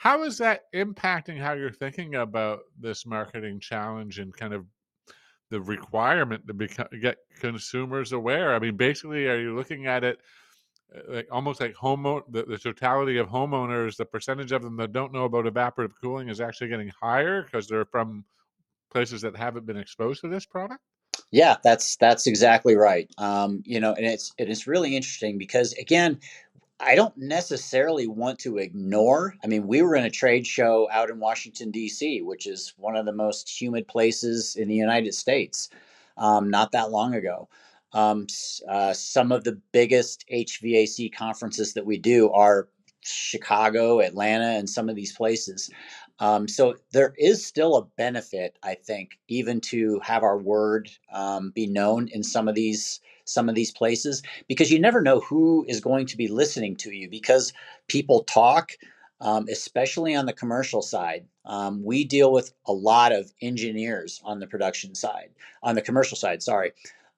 how 0.04 0.24
is 0.24 0.40
that 0.40 0.64
impacting 0.76 1.40
how 1.40 1.54
you're 1.54 1.72
thinking 1.72 2.16
about 2.16 2.60
this 2.78 3.06
marketing 3.06 3.62
challenge 3.62 4.20
and 4.20 4.36
kind 4.36 4.54
of 4.54 4.66
the 5.50 5.62
requirement 5.62 6.46
to 6.48 6.54
become, 6.54 6.88
get 7.02 7.18
consumers 7.40 8.12
aware? 8.12 8.54
I 8.54 8.60
mean, 8.60 8.76
basically, 8.76 9.28
are 9.28 9.40
you 9.40 9.56
looking 9.56 9.88
at 9.88 10.04
it? 10.04 10.20
Like 11.08 11.28
almost 11.32 11.60
like 11.60 11.74
home 11.74 12.22
the, 12.30 12.44
the 12.44 12.58
totality 12.58 13.18
of 13.18 13.28
homeowners 13.28 13.96
the 13.96 14.06
percentage 14.06 14.52
of 14.52 14.62
them 14.62 14.78
that 14.78 14.92
don't 14.92 15.14
know 15.14 15.26
about 15.26 15.46
evaporative 15.46 15.94
cooling 16.02 16.30
is 16.30 16.42
actually 16.42 16.68
getting 16.68 16.92
higher 17.02 17.44
because 17.44 17.68
they're 17.68 17.86
from 17.86 18.24
places 18.92 19.22
that 19.22 19.36
haven't 19.36 19.66
been 19.66 19.78
exposed 19.78 20.22
to 20.22 20.28
this 20.28 20.46
product 20.46 20.82
yeah 21.32 21.58
that's 21.64 21.96
that's 21.98 22.28
exactly 22.28 22.76
right 22.76 23.10
um, 23.18 23.64
you 23.66 23.80
know 23.80 23.94
and 23.94 24.06
it's 24.06 24.32
it 24.38 24.50
is 24.50 24.68
really 24.68 24.96
interesting 24.96 25.38
because 25.38 25.74
again 25.74 26.20
I 26.80 26.96
don't 26.96 27.16
necessarily 27.16 28.08
want 28.08 28.40
to 28.40 28.58
ignore. 28.58 29.36
I 29.44 29.48
mean, 29.48 29.68
we 29.68 29.82
were 29.82 29.96
in 29.96 30.04
a 30.04 30.10
trade 30.10 30.46
show 30.46 30.90
out 30.92 31.10
in 31.10 31.20
Washington, 31.20 31.72
D.C., 31.72 32.22
which 32.24 32.46
is 32.46 32.74
one 32.78 32.98
of 32.98 33.06
the 33.06 33.14
most 33.14 33.50
humid 33.50 33.88
places 33.88 34.56
in 34.56 34.68
the 34.68 34.76
United 34.76 35.14
States, 35.14 35.70
um, 36.18 36.50
not 36.50 36.72
that 36.74 36.92
long 36.92 37.14
ago. 37.14 37.48
Um, 37.94 38.28
uh, 38.68 38.94
some 38.94 39.32
of 39.32 39.44
the 39.44 39.60
biggest 39.72 40.26
HVAC 40.32 41.14
conferences 41.14 41.74
that 41.74 41.86
we 41.86 41.98
do 41.98 42.32
are 42.32 42.68
Chicago, 43.02 44.00
Atlanta, 44.00 44.58
and 44.58 44.70
some 44.70 44.90
of 44.90 44.96
these 44.96 45.14
places. 45.14 45.70
Um, 46.20 46.48
so 46.48 46.76
there 46.92 47.14
is 47.18 47.46
still 47.46 47.76
a 47.76 47.86
benefit, 47.98 48.58
I 48.64 48.76
think, 48.76 49.20
even 49.28 49.60
to 49.62 50.00
have 50.04 50.24
our 50.24 50.38
word 50.38 50.90
um, 51.12 51.52
be 51.52 51.68
known 51.68 52.08
in 52.10 52.24
some 52.24 52.48
of 52.48 52.56
these 52.56 53.00
some 53.26 53.48
of 53.48 53.56
these 53.56 53.72
places 53.72 54.22
because 54.50 54.70
you 54.70 54.80
never 54.80 55.02
know 55.02 55.22
who 55.22 55.66
is 55.70 55.80
going 55.80 56.06
to 56.06 56.18
be 56.18 56.28
listening 56.28 56.76
to 56.76 56.92
you 56.92 57.10
because 57.10 57.54
people 57.88 58.24
talk. 58.24 58.72
Um, 59.22 59.46
especially 59.50 60.16
on 60.16 60.26
the 60.26 60.34
commercial 60.34 60.82
side. 60.82 61.26
Um, 61.46 61.82
we 61.82 62.04
deal 62.04 62.30
with 62.34 62.52
a 62.66 62.74
lot 62.74 63.14
of 63.14 63.32
engineers 63.42 64.20
on 64.26 64.42
the 64.42 64.48
production 64.48 64.96
side, 64.96 65.30
on 65.62 65.76
the 65.76 65.82
commercial 65.82 66.18
side, 66.18 66.44
sorry 66.44 66.74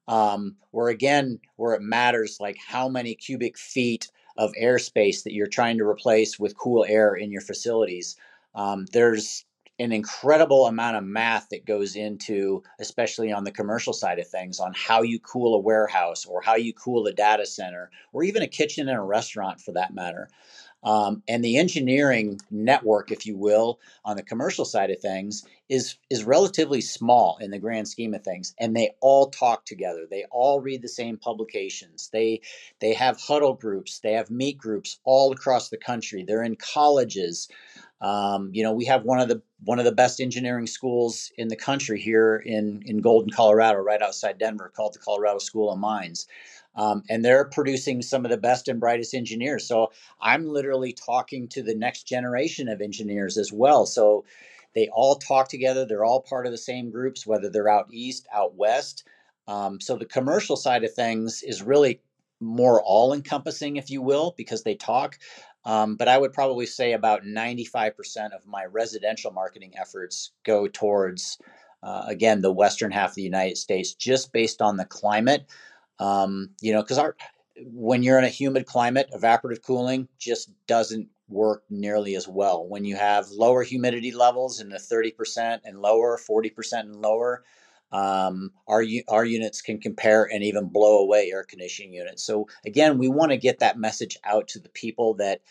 um, 0.08 0.56
where 0.72 0.90
again, 0.90 1.40
where 1.56 1.74
it 1.74 1.82
matters 1.82 2.38
like 2.40 2.58
how 2.58 2.88
many 2.88 3.16
cubic 3.16 3.58
feet 3.58 4.10
of 4.38 4.52
airspace 4.62 5.24
that 5.24 5.34
you're 5.34 5.48
trying 5.48 5.78
to 5.78 5.88
replace 5.88 6.38
with 6.40 6.58
cool 6.58 6.86
air 6.88 7.16
in 7.16 7.32
your 7.32 7.42
facilities. 7.42 8.16
Um, 8.54 8.86
there's 8.92 9.46
an 9.80 9.92
incredible 9.92 10.68
amount 10.68 10.98
of 10.98 11.04
math 11.04 11.50
that 11.50 11.66
goes 11.66 11.96
into, 11.96 12.64
especially 12.80 13.32
on 13.32 13.44
the 13.44 13.52
commercial 13.52 13.94
side 13.94 14.20
of 14.20 14.28
things, 14.28 14.60
on 14.60 14.74
how 14.76 15.02
you 15.02 15.20
cool 15.20 15.56
a 15.56 15.60
warehouse 15.60 16.26
or 16.26 16.42
how 16.42 16.56
you 16.56 16.74
cool 16.74 17.06
a 17.08 17.14
data 17.14 17.46
center 17.46 17.90
or 18.14 18.24
even 18.24 18.42
a 18.42 18.48
kitchen 18.48 18.88
in 18.88 18.96
a 18.96 19.04
restaurant 19.04 19.60
for 19.60 19.74
that 19.74 19.94
matter. 19.94 20.30
Um, 20.84 21.24
and 21.28 21.44
the 21.44 21.58
engineering 21.58 22.40
network, 22.52 23.12
if 23.12 23.26
you 23.26 23.36
will, 23.36 23.80
on 24.06 24.18
the 24.18 24.24
commercial 24.24 24.66
side 24.66 24.92
of 24.92 25.00
things 25.00 25.44
is 25.68 25.96
is 26.12 26.24
relatively 26.24 26.80
small 26.80 27.38
in 27.42 27.50
the 27.50 27.58
grand 27.58 27.88
scheme 27.88 28.14
of 28.14 28.24
things. 28.24 28.54
And 28.60 28.76
they 28.76 28.92
all 29.02 29.32
talk 29.32 29.66
together. 29.66 30.06
They 30.10 30.26
all 30.32 30.62
read 30.62 30.84
the 30.84 30.88
same 30.88 31.18
publications. 31.18 32.10
They 32.14 32.42
they 32.80 32.94
have 32.94 33.20
huddle 33.20 33.56
groups. 33.56 34.00
They 34.00 34.14
have 34.14 34.30
meet 34.30 34.60
groups 34.60 35.00
all 35.04 35.32
across 35.32 35.70
the 35.70 35.78
country. 35.78 36.24
They're 36.24 36.44
in 36.44 36.56
colleges. 36.56 37.50
Um, 38.02 38.50
you 38.54 38.64
know, 38.64 38.74
we 38.74 38.86
have 38.86 39.04
one 39.04 39.20
of 39.20 39.30
the 39.30 39.42
one 39.64 39.80
of 39.80 39.86
the 39.86 39.92
best 39.92 40.20
engineering 40.20 40.68
schools 40.68 41.32
in 41.38 41.48
the 41.48 41.56
country 41.56 42.00
here 42.00 42.36
in 42.36 42.84
in 42.86 42.98
Golden, 43.00 43.32
Colorado, 43.32 43.80
right 43.80 44.02
outside 44.02 44.38
Denver, 44.38 44.72
called 44.76 44.94
the 44.94 45.00
Colorado 45.00 45.40
School 45.40 45.72
of 45.72 45.80
Mines. 45.80 46.28
Um, 46.76 47.04
and 47.10 47.24
they're 47.24 47.46
producing 47.46 48.02
some 48.02 48.26
of 48.26 48.32
the 48.32 48.38
best 48.38 48.68
and 48.68 48.82
brightest 48.82 49.14
engineers. 49.14 49.66
So 49.66 49.94
I'm 50.20 50.50
literally 50.50 50.92
talking 50.92 51.48
to 51.50 51.64
the 51.64 51.74
next 51.74 52.04
generation 52.04 52.68
of 52.68 52.82
engineers 52.82 53.38
as 53.38 53.52
well. 53.54 53.86
So 53.86 54.26
they 54.76 54.90
all 54.90 55.16
talk 55.16 55.48
together. 55.48 55.86
They're 55.86 56.04
all 56.04 56.22
part 56.22 56.46
of 56.46 56.52
the 56.52 56.58
same 56.58 56.92
groups, 56.92 57.26
whether 57.26 57.50
they're 57.50 57.70
out 57.70 57.88
east, 57.92 58.28
out 58.34 58.56
west. 58.56 59.08
Um, 59.48 59.80
so 59.80 59.96
the 59.96 60.06
commercial 60.06 60.58
side 60.58 60.84
of 60.84 60.94
things 60.94 61.44
is 61.44 61.64
really 61.64 62.02
more 62.42 62.84
all 62.84 63.14
encompassing, 63.14 63.78
if 63.78 63.90
you 63.90 64.02
will, 64.02 64.34
because 64.38 64.64
they 64.64 64.76
talk. 64.76 65.18
Um, 65.66 65.96
but 65.96 66.08
I 66.08 66.18
would 66.18 66.34
probably 66.34 66.66
say 66.66 66.94
about 66.94 67.24
95% 67.24 68.34
of 68.34 68.46
my 68.46 68.66
residential 68.66 69.32
marketing 69.32 69.74
efforts 69.78 70.32
go 70.44 70.68
towards, 70.68 71.40
uh, 71.82 72.04
again, 72.08 72.42
the 72.42 72.52
western 72.52 72.92
half 72.92 73.10
of 73.12 73.16
the 73.16 73.24
United 73.24 73.58
States, 73.58 73.94
just 73.94 74.32
based 74.32 74.62
on 74.62 74.78
the 74.78 74.86
climate. 74.86 75.46
Um, 76.00 76.50
you 76.62 76.74
know, 76.74 76.82
because 76.82 76.98
our 76.98 77.16
when 77.58 78.04
you're 78.04 78.18
in 78.20 78.26
a 78.26 78.30
humid 78.30 78.66
climate, 78.66 79.10
evaporative 79.16 79.62
cooling 79.62 80.08
just 80.20 80.52
doesn't 80.68 81.08
work 81.30 81.64
nearly 81.70 82.16
as 82.16 82.28
well. 82.28 82.68
When 82.68 82.86
you 82.86 82.96
have 82.96 83.30
lower 83.30 83.64
humidity 83.64 84.12
levels 84.12 84.60
in 84.60 84.70
the 84.70 84.78
30% 84.78 85.62
and 85.64 85.82
lower, 85.82 86.20
40% 86.20 86.80
and 86.82 86.96
lower, 86.98 87.44
um, 87.96 88.52
our 88.68 88.84
our 89.08 89.24
units 89.24 89.62
can 89.62 89.80
compare 89.80 90.26
and 90.26 90.44
even 90.44 90.68
blow 90.68 91.00
away 91.00 91.32
air 91.32 91.46
conditioning 91.46 91.94
units. 91.94 92.26
So 92.26 92.48
again, 92.66 92.98
we 92.98 93.08
want 93.08 93.32
to 93.32 93.38
get 93.38 93.60
that 93.60 93.80
message 93.80 94.18
out 94.26 94.50
to 94.50 94.60
the 94.60 94.70
people 94.70 95.14
that 95.16 95.42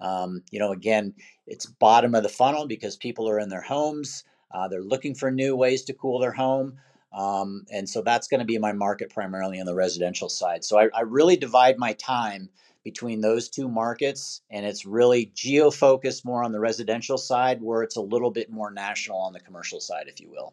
um, 0.00 0.42
you 0.50 0.58
know. 0.58 0.72
Again, 0.72 1.14
it's 1.46 1.64
bottom 1.64 2.14
of 2.14 2.22
the 2.22 2.28
funnel 2.28 2.66
because 2.66 2.96
people 2.96 3.26
are 3.28 3.38
in 3.38 3.48
their 3.48 3.62
homes. 3.62 4.24
Uh, 4.50 4.68
they're 4.68 4.82
looking 4.82 5.14
for 5.14 5.30
new 5.30 5.56
ways 5.56 5.82
to 5.84 5.94
cool 5.94 6.18
their 6.18 6.32
home. 6.32 6.74
Um, 7.14 7.64
and 7.72 7.88
so 7.88 8.02
that's 8.02 8.28
going 8.28 8.40
to 8.40 8.44
be 8.44 8.58
my 8.58 8.72
market 8.72 9.08
primarily 9.08 9.58
on 9.58 9.66
the 9.66 9.74
residential 9.74 10.28
side. 10.28 10.62
So 10.64 10.78
I, 10.78 10.88
I 10.94 11.02
really 11.02 11.36
divide 11.36 11.78
my 11.78 11.94
time 11.94 12.50
between 12.82 13.22
those 13.22 13.48
two 13.48 13.68
markets, 13.68 14.42
and 14.50 14.66
it's 14.66 14.84
really 14.84 15.32
geo 15.34 15.70
focused 15.70 16.24
more 16.24 16.44
on 16.44 16.52
the 16.52 16.60
residential 16.60 17.16
side, 17.16 17.62
where 17.62 17.82
it's 17.82 17.96
a 17.96 18.02
little 18.02 18.30
bit 18.30 18.50
more 18.50 18.70
national 18.70 19.18
on 19.18 19.32
the 19.32 19.40
commercial 19.40 19.80
side, 19.80 20.06
if 20.08 20.20
you 20.20 20.30
will. 20.30 20.52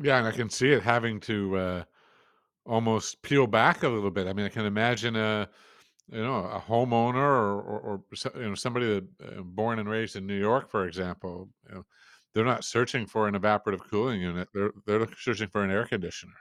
Yeah, 0.00 0.18
and 0.18 0.26
I 0.26 0.32
can 0.32 0.50
see 0.50 0.72
it 0.72 0.82
having 0.82 1.20
to 1.20 1.56
uh, 1.56 1.84
almost 2.66 3.22
peel 3.22 3.46
back 3.46 3.82
a 3.82 3.88
little 3.88 4.10
bit. 4.10 4.26
I 4.26 4.32
mean, 4.32 4.46
I 4.46 4.50
can 4.50 4.66
imagine 4.66 5.16
a 5.16 5.48
you 6.10 6.22
know 6.22 6.36
a 6.44 6.60
homeowner 6.60 7.16
or, 7.16 7.60
or, 7.62 7.80
or 7.80 8.02
you 8.40 8.48
know 8.50 8.54
somebody 8.54 8.86
that 8.86 9.04
uh, 9.24 9.42
born 9.42 9.78
and 9.78 9.88
raised 9.88 10.16
in 10.16 10.26
New 10.26 10.38
York, 10.38 10.70
for 10.70 10.86
example. 10.86 11.50
You 11.68 11.76
know, 11.76 11.86
they're 12.34 12.44
not 12.44 12.64
searching 12.64 13.06
for 13.06 13.28
an 13.28 13.34
evaporative 13.34 13.82
cooling 13.90 14.20
unit. 14.22 14.48
They're 14.54 14.72
they're 14.86 15.08
searching 15.18 15.48
for 15.48 15.64
an 15.64 15.70
air 15.70 15.86
conditioner. 15.86 16.34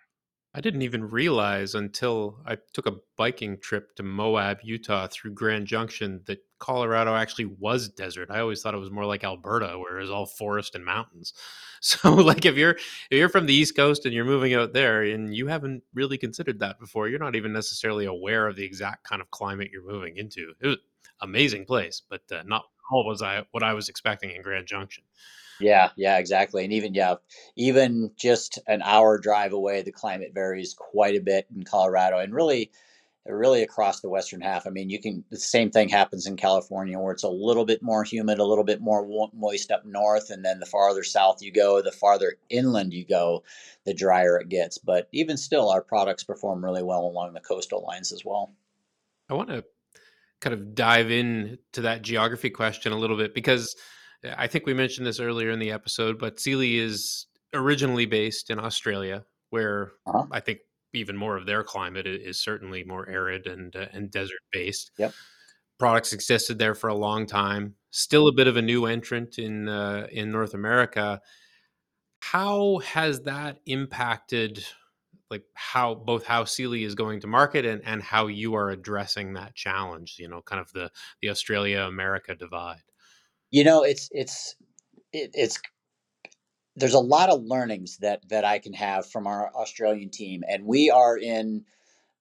I 0.55 0.61
didn't 0.61 0.83
even 0.83 1.09
realize 1.09 1.75
until 1.75 2.39
I 2.45 2.57
took 2.71 2.85
a 2.85 2.95
biking 3.17 3.59
trip 3.59 3.93
to 3.97 4.03
Moab, 4.03 4.59
Utah 4.63 5.07
through 5.07 5.33
Grand 5.33 5.67
Junction 5.67 6.21
that 6.27 6.45
Colorado 6.59 7.13
actually 7.13 7.45
was 7.59 7.89
desert. 7.89 8.31
I 8.31 8.39
always 8.39 8.61
thought 8.61 8.73
it 8.73 8.77
was 8.79 8.89
more 8.89 9.05
like 9.05 9.25
Alberta 9.25 9.77
where 9.77 9.99
it's 9.99 10.09
all 10.09 10.25
forest 10.25 10.73
and 10.75 10.85
mountains. 10.85 11.33
So 11.81 12.15
like 12.15 12.45
if 12.45 12.55
you're 12.55 12.71
if 12.71 13.11
you're 13.11 13.29
from 13.29 13.45
the 13.45 13.53
East 13.53 13.75
Coast 13.75 14.05
and 14.05 14.13
you're 14.13 14.25
moving 14.25 14.55
out 14.55 14.73
there 14.73 15.03
and 15.03 15.35
you 15.35 15.45
haven't 15.45 15.83
really 15.93 16.17
considered 16.17 16.57
that 16.59 16.79
before, 16.79 17.07
you're 17.07 17.19
not 17.19 17.35
even 17.35 17.53
necessarily 17.53 18.05
aware 18.05 18.47
of 18.47 18.55
the 18.55 18.63
exact 18.63 19.03
kind 19.03 19.21
of 19.21 19.29
climate 19.29 19.69
you're 19.71 19.85
moving 19.85 20.17
into. 20.17 20.53
It 20.61 20.67
was 20.67 20.77
amazing 21.21 21.65
place, 21.65 22.01
but 22.09 22.21
uh, 22.31 22.41
not 22.43 22.63
all 22.91 23.05
was 23.05 23.21
I 23.21 23.45
what 23.51 23.61
I 23.61 23.73
was 23.73 23.87
expecting 23.87 24.31
in 24.31 24.41
Grand 24.41 24.65
Junction. 24.65 25.03
Yeah, 25.59 25.89
yeah, 25.95 26.17
exactly. 26.17 26.63
And 26.63 26.73
even 26.73 26.93
yeah, 26.93 27.15
even 27.55 28.11
just 28.17 28.59
an 28.67 28.81
hour 28.81 29.17
drive 29.17 29.53
away, 29.53 29.81
the 29.81 29.91
climate 29.91 30.31
varies 30.33 30.73
quite 30.73 31.15
a 31.15 31.21
bit 31.21 31.47
in 31.55 31.63
Colorado 31.63 32.19
and 32.19 32.33
really 32.33 32.71
really 33.27 33.63
across 33.63 34.01
the 34.01 34.09
western 34.09 34.41
half. 34.41 34.67
I 34.67 34.69
mean, 34.69 34.89
you 34.89 35.01
can 35.01 35.23
the 35.31 35.37
same 35.37 35.71
thing 35.71 35.89
happens 35.89 36.27
in 36.27 36.35
California 36.35 36.99
where 36.99 37.11
it's 37.11 37.23
a 37.23 37.29
little 37.29 37.65
bit 37.65 37.81
more 37.81 38.03
humid, 38.03 38.37
a 38.37 38.45
little 38.45 38.63
bit 38.63 38.81
more 38.81 39.29
moist 39.33 39.71
up 39.71 39.85
north 39.85 40.29
and 40.29 40.45
then 40.45 40.59
the 40.59 40.65
farther 40.65 41.03
south 41.03 41.41
you 41.41 41.51
go, 41.51 41.81
the 41.81 41.91
farther 41.91 42.35
inland 42.49 42.93
you 42.93 43.05
go, 43.05 43.43
the 43.85 43.93
drier 43.93 44.37
it 44.37 44.49
gets. 44.49 44.77
But 44.77 45.07
even 45.11 45.37
still 45.37 45.69
our 45.69 45.81
products 45.81 46.23
perform 46.23 46.63
really 46.63 46.83
well 46.83 47.01
along 47.01 47.33
the 47.33 47.39
coastal 47.39 47.83
lines 47.83 48.11
as 48.11 48.23
well. 48.23 48.53
I 49.29 49.33
want 49.33 49.49
to 49.49 49.63
kind 50.39 50.53
of 50.53 50.75
dive 50.75 51.09
in 51.09 51.57
to 51.73 51.81
that 51.81 52.03
geography 52.03 52.51
question 52.51 52.91
a 52.91 52.97
little 52.97 53.17
bit 53.17 53.33
because 53.33 53.75
I 54.37 54.47
think 54.47 54.65
we 54.65 54.73
mentioned 54.73 55.05
this 55.05 55.19
earlier 55.19 55.49
in 55.51 55.59
the 55.59 55.71
episode, 55.71 56.19
but 56.19 56.39
Seeley 56.39 56.77
is 56.77 57.27
originally 57.53 58.05
based 58.05 58.49
in 58.49 58.59
Australia, 58.59 59.25
where 59.49 59.93
uh-huh. 60.05 60.25
I 60.31 60.39
think 60.39 60.59
even 60.93 61.17
more 61.17 61.35
of 61.35 61.45
their 61.45 61.63
climate 61.63 62.07
is 62.07 62.39
certainly 62.39 62.83
more 62.83 63.07
arid 63.09 63.47
and 63.47 63.75
uh, 63.75 63.87
and 63.91 64.11
desert 64.11 64.39
based. 64.51 64.91
Yep. 64.97 65.13
Products 65.77 66.13
existed 66.13 66.57
there 66.57 66.75
for 66.75 66.87
a 66.89 66.95
long 66.95 67.25
time. 67.25 67.75
Still 67.91 68.27
a 68.27 68.33
bit 68.33 68.47
of 68.47 68.57
a 68.57 68.61
new 68.61 68.85
entrant 68.85 69.37
in 69.37 69.67
uh, 69.67 70.07
in 70.11 70.31
North 70.31 70.53
America. 70.53 71.21
How 72.19 72.79
has 72.79 73.21
that 73.23 73.59
impacted 73.65 74.65
like 75.29 75.43
how 75.53 75.95
both 75.95 76.25
how 76.25 76.45
Seeley 76.45 76.83
is 76.83 76.95
going 76.95 77.19
to 77.21 77.27
market 77.27 77.65
and, 77.65 77.81
and 77.85 78.01
how 78.01 78.27
you 78.27 78.55
are 78.55 78.69
addressing 78.69 79.33
that 79.33 79.55
challenge, 79.55 80.17
you 80.19 80.27
know, 80.27 80.41
kind 80.41 80.61
of 80.61 80.71
the 80.71 80.91
the 81.21 81.29
Australia 81.29 81.81
America 81.81 82.35
divide? 82.35 82.83
You 83.51 83.63
know, 83.63 83.83
it's 83.83 84.09
it's 84.11 84.55
it, 85.13 85.31
it's 85.33 85.59
there's 86.75 86.93
a 86.93 86.99
lot 86.99 87.29
of 87.29 87.43
learnings 87.43 87.97
that 87.99 88.27
that 88.29 88.43
I 88.45 88.59
can 88.59 88.73
have 88.73 89.09
from 89.09 89.27
our 89.27 89.51
Australian 89.55 90.09
team, 90.09 90.43
and 90.49 90.65
we 90.65 90.89
are 90.89 91.17
in 91.17 91.65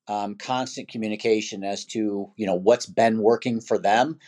um, 0.08 0.36
constant 0.36 0.88
communication 0.88 1.64
as 1.64 1.84
to 1.86 2.32
you 2.36 2.46
know 2.46 2.54
what's 2.56 2.86
been 2.86 3.18
working 3.18 3.60
for 3.60 3.78
them. 3.78 4.18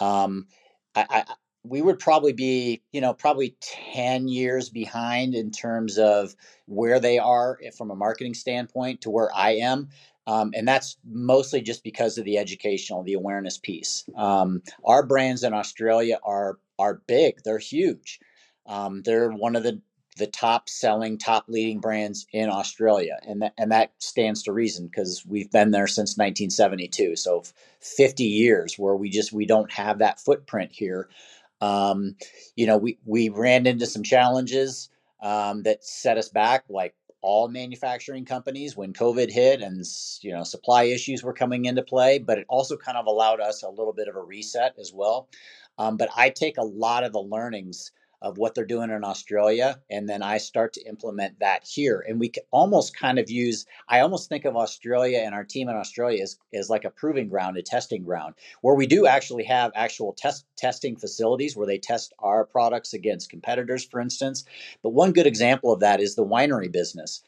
Um, 0.00 0.46
I, 0.94 1.06
I, 1.10 1.34
we 1.64 1.82
would 1.82 1.98
probably 1.98 2.32
be 2.32 2.82
you 2.92 3.00
know 3.00 3.14
probably 3.14 3.56
10 3.92 4.28
years 4.28 4.70
behind 4.70 5.34
in 5.34 5.50
terms 5.50 5.98
of 5.98 6.34
where 6.66 7.00
they 7.00 7.18
are 7.18 7.58
eh, 7.64 7.70
from 7.76 7.90
a 7.90 7.96
marketing 7.96 8.34
standpoint 8.34 9.02
to 9.02 9.10
where 9.10 9.30
i 9.34 9.52
am 9.52 9.88
um, 10.26 10.50
and 10.54 10.66
that's 10.66 10.96
mostly 11.04 11.60
just 11.60 11.84
because 11.84 12.18
of 12.18 12.24
the 12.24 12.38
educational 12.38 13.02
the 13.02 13.14
awareness 13.14 13.58
piece 13.58 14.04
um, 14.16 14.62
our 14.84 15.04
brands 15.04 15.42
in 15.42 15.52
australia 15.54 16.18
are 16.24 16.58
are 16.78 17.02
big 17.06 17.42
they're 17.44 17.58
huge 17.58 18.20
um, 18.66 19.02
they're 19.02 19.30
one 19.30 19.56
of 19.56 19.62
the 19.62 19.80
the 20.16 20.26
top 20.26 20.68
selling, 20.68 21.18
top 21.18 21.44
leading 21.46 21.78
brands 21.78 22.26
in 22.32 22.48
Australia, 22.48 23.18
and 23.26 23.42
that 23.42 23.52
and 23.58 23.70
that 23.70 23.92
stands 23.98 24.42
to 24.42 24.52
reason 24.52 24.86
because 24.86 25.24
we've 25.26 25.50
been 25.50 25.70
there 25.70 25.86
since 25.86 26.16
1972. 26.16 27.16
So 27.16 27.42
50 27.80 28.24
years 28.24 28.78
where 28.78 28.96
we 28.96 29.10
just 29.10 29.32
we 29.32 29.46
don't 29.46 29.70
have 29.72 29.98
that 29.98 30.20
footprint 30.20 30.72
here. 30.72 31.08
Um, 31.60 32.16
you 32.56 32.66
know, 32.66 32.78
we 32.78 32.98
we 33.04 33.28
ran 33.28 33.66
into 33.66 33.86
some 33.86 34.02
challenges 34.02 34.88
um, 35.22 35.62
that 35.64 35.84
set 35.84 36.16
us 36.18 36.30
back, 36.30 36.64
like 36.70 36.94
all 37.26 37.48
manufacturing 37.48 38.24
companies 38.24 38.76
when 38.76 38.92
COVID 38.92 39.30
hit 39.30 39.60
and 39.60 39.84
you 40.22 40.32
know 40.32 40.44
supply 40.44 40.84
issues 40.84 41.24
were 41.24 41.32
coming 41.32 41.64
into 41.64 41.82
play. 41.82 42.18
But 42.18 42.38
it 42.38 42.46
also 42.48 42.76
kind 42.76 42.96
of 42.96 43.06
allowed 43.06 43.40
us 43.40 43.62
a 43.62 43.68
little 43.68 43.92
bit 43.92 44.08
of 44.08 44.14
a 44.14 44.22
reset 44.22 44.74
as 44.78 44.92
well. 44.94 45.28
Um, 45.76 45.96
but 45.96 46.08
I 46.16 46.30
take 46.30 46.56
a 46.56 46.62
lot 46.62 47.04
of 47.04 47.12
the 47.12 47.20
learnings 47.20 47.90
of 48.22 48.38
what 48.38 48.54
they're 48.54 48.64
doing 48.64 48.90
in 48.90 49.04
Australia, 49.04 49.80
and 49.90 50.08
then 50.08 50.22
I 50.22 50.38
start 50.38 50.72
to 50.74 50.88
implement 50.88 51.38
that 51.40 51.64
here. 51.64 52.04
And 52.08 52.18
we 52.18 52.32
almost 52.50 52.96
kind 52.96 53.18
of 53.18 53.30
use, 53.30 53.66
I 53.88 54.00
almost 54.00 54.28
think 54.28 54.44
of 54.44 54.56
Australia 54.56 55.18
and 55.18 55.34
our 55.34 55.44
team 55.44 55.68
in 55.68 55.76
Australia 55.76 56.22
as, 56.22 56.38
as 56.54 56.70
like 56.70 56.84
a 56.84 56.90
proving 56.90 57.28
ground, 57.28 57.56
a 57.56 57.62
testing 57.62 58.04
ground, 58.04 58.34
where 58.62 58.74
we 58.74 58.86
do 58.86 59.06
actually 59.06 59.44
have 59.44 59.70
actual 59.74 60.12
test 60.12 60.46
testing 60.56 60.96
facilities 60.96 61.56
where 61.56 61.66
they 61.66 61.78
test 61.78 62.14
our 62.18 62.44
products 62.44 62.94
against 62.94 63.30
competitors, 63.30 63.84
for 63.84 64.00
instance. 64.00 64.44
But 64.82 64.90
one 64.90 65.12
good 65.12 65.26
example 65.26 65.72
of 65.72 65.80
that 65.80 66.00
is 66.00 66.14
the 66.14 66.26
winery 66.26 66.72
business. 66.72 67.22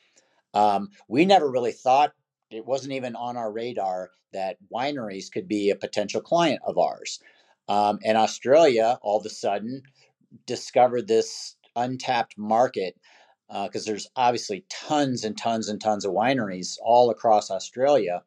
Um, 0.54 0.90
we 1.08 1.24
never 1.24 1.50
really 1.50 1.72
thought 1.72 2.12
it 2.50 2.64
wasn't 2.64 2.94
even 2.94 3.14
on 3.14 3.36
our 3.36 3.52
radar 3.52 4.10
that 4.32 4.56
wineries 4.72 5.30
could 5.30 5.48
be 5.48 5.70
a 5.70 5.76
potential 5.76 6.20
client 6.20 6.60
of 6.66 6.78
ours. 6.78 7.20
Um, 7.68 7.98
and 8.04 8.16
Australia, 8.16 8.98
all 9.02 9.18
of 9.18 9.26
a 9.26 9.30
sudden, 9.30 9.82
discovered 10.46 11.08
this 11.08 11.56
untapped 11.76 12.36
market 12.36 12.96
because 13.48 13.88
uh, 13.88 13.90
there's 13.90 14.08
obviously 14.16 14.64
tons 14.68 15.24
and 15.24 15.38
tons 15.38 15.68
and 15.68 15.80
tons 15.80 16.04
of 16.04 16.12
wineries 16.12 16.76
all 16.82 17.10
across 17.10 17.50
Australia. 17.50 18.22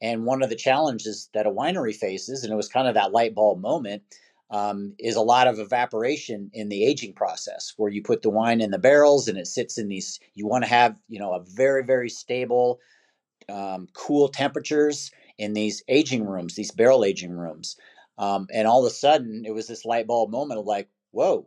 And 0.00 0.24
one 0.24 0.42
of 0.42 0.48
the 0.48 0.56
challenges 0.56 1.28
that 1.34 1.46
a 1.46 1.50
winery 1.50 1.94
faces, 1.94 2.42
and 2.42 2.52
it 2.52 2.56
was 2.56 2.68
kind 2.68 2.88
of 2.88 2.94
that 2.94 3.12
light 3.12 3.34
bulb 3.34 3.60
moment, 3.60 4.02
um, 4.50 4.94
is 4.98 5.16
a 5.16 5.20
lot 5.20 5.46
of 5.46 5.58
evaporation 5.58 6.50
in 6.52 6.68
the 6.68 6.84
aging 6.84 7.14
process 7.14 7.72
where 7.76 7.90
you 7.90 8.02
put 8.02 8.22
the 8.22 8.30
wine 8.30 8.60
in 8.60 8.70
the 8.70 8.78
barrels 8.78 9.28
and 9.28 9.38
it 9.38 9.46
sits 9.46 9.78
in 9.78 9.88
these, 9.88 10.20
you 10.34 10.46
want 10.46 10.64
to 10.64 10.70
have, 10.70 10.98
you 11.08 11.18
know, 11.18 11.32
a 11.32 11.44
very, 11.44 11.84
very 11.84 12.10
stable, 12.10 12.80
um, 13.48 13.88
cool 13.94 14.28
temperatures 14.28 15.10
in 15.38 15.52
these 15.54 15.82
aging 15.88 16.26
rooms, 16.26 16.54
these 16.54 16.70
barrel 16.70 17.04
aging 17.04 17.32
rooms. 17.32 17.76
Um, 18.18 18.46
and 18.52 18.68
all 18.68 18.84
of 18.84 18.90
a 18.90 18.94
sudden, 18.94 19.44
it 19.46 19.54
was 19.54 19.68
this 19.68 19.84
light 19.84 20.06
bulb 20.06 20.30
moment 20.30 20.60
of 20.60 20.66
like, 20.66 20.88
whoa, 21.12 21.46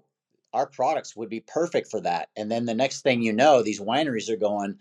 our 0.54 0.65
products 0.65 1.15
would 1.15 1.30
be 1.30 1.41
perfect 1.41 1.89
for 1.91 1.99
that. 2.01 2.30
And 2.38 2.49
then 2.49 2.65
the 2.65 2.73
next 2.73 3.01
thing 3.01 3.21
you 3.21 3.34
know, 3.34 3.62
these 3.62 3.82
wineries 3.82 4.30
are 4.30 4.38
going, 4.38 4.78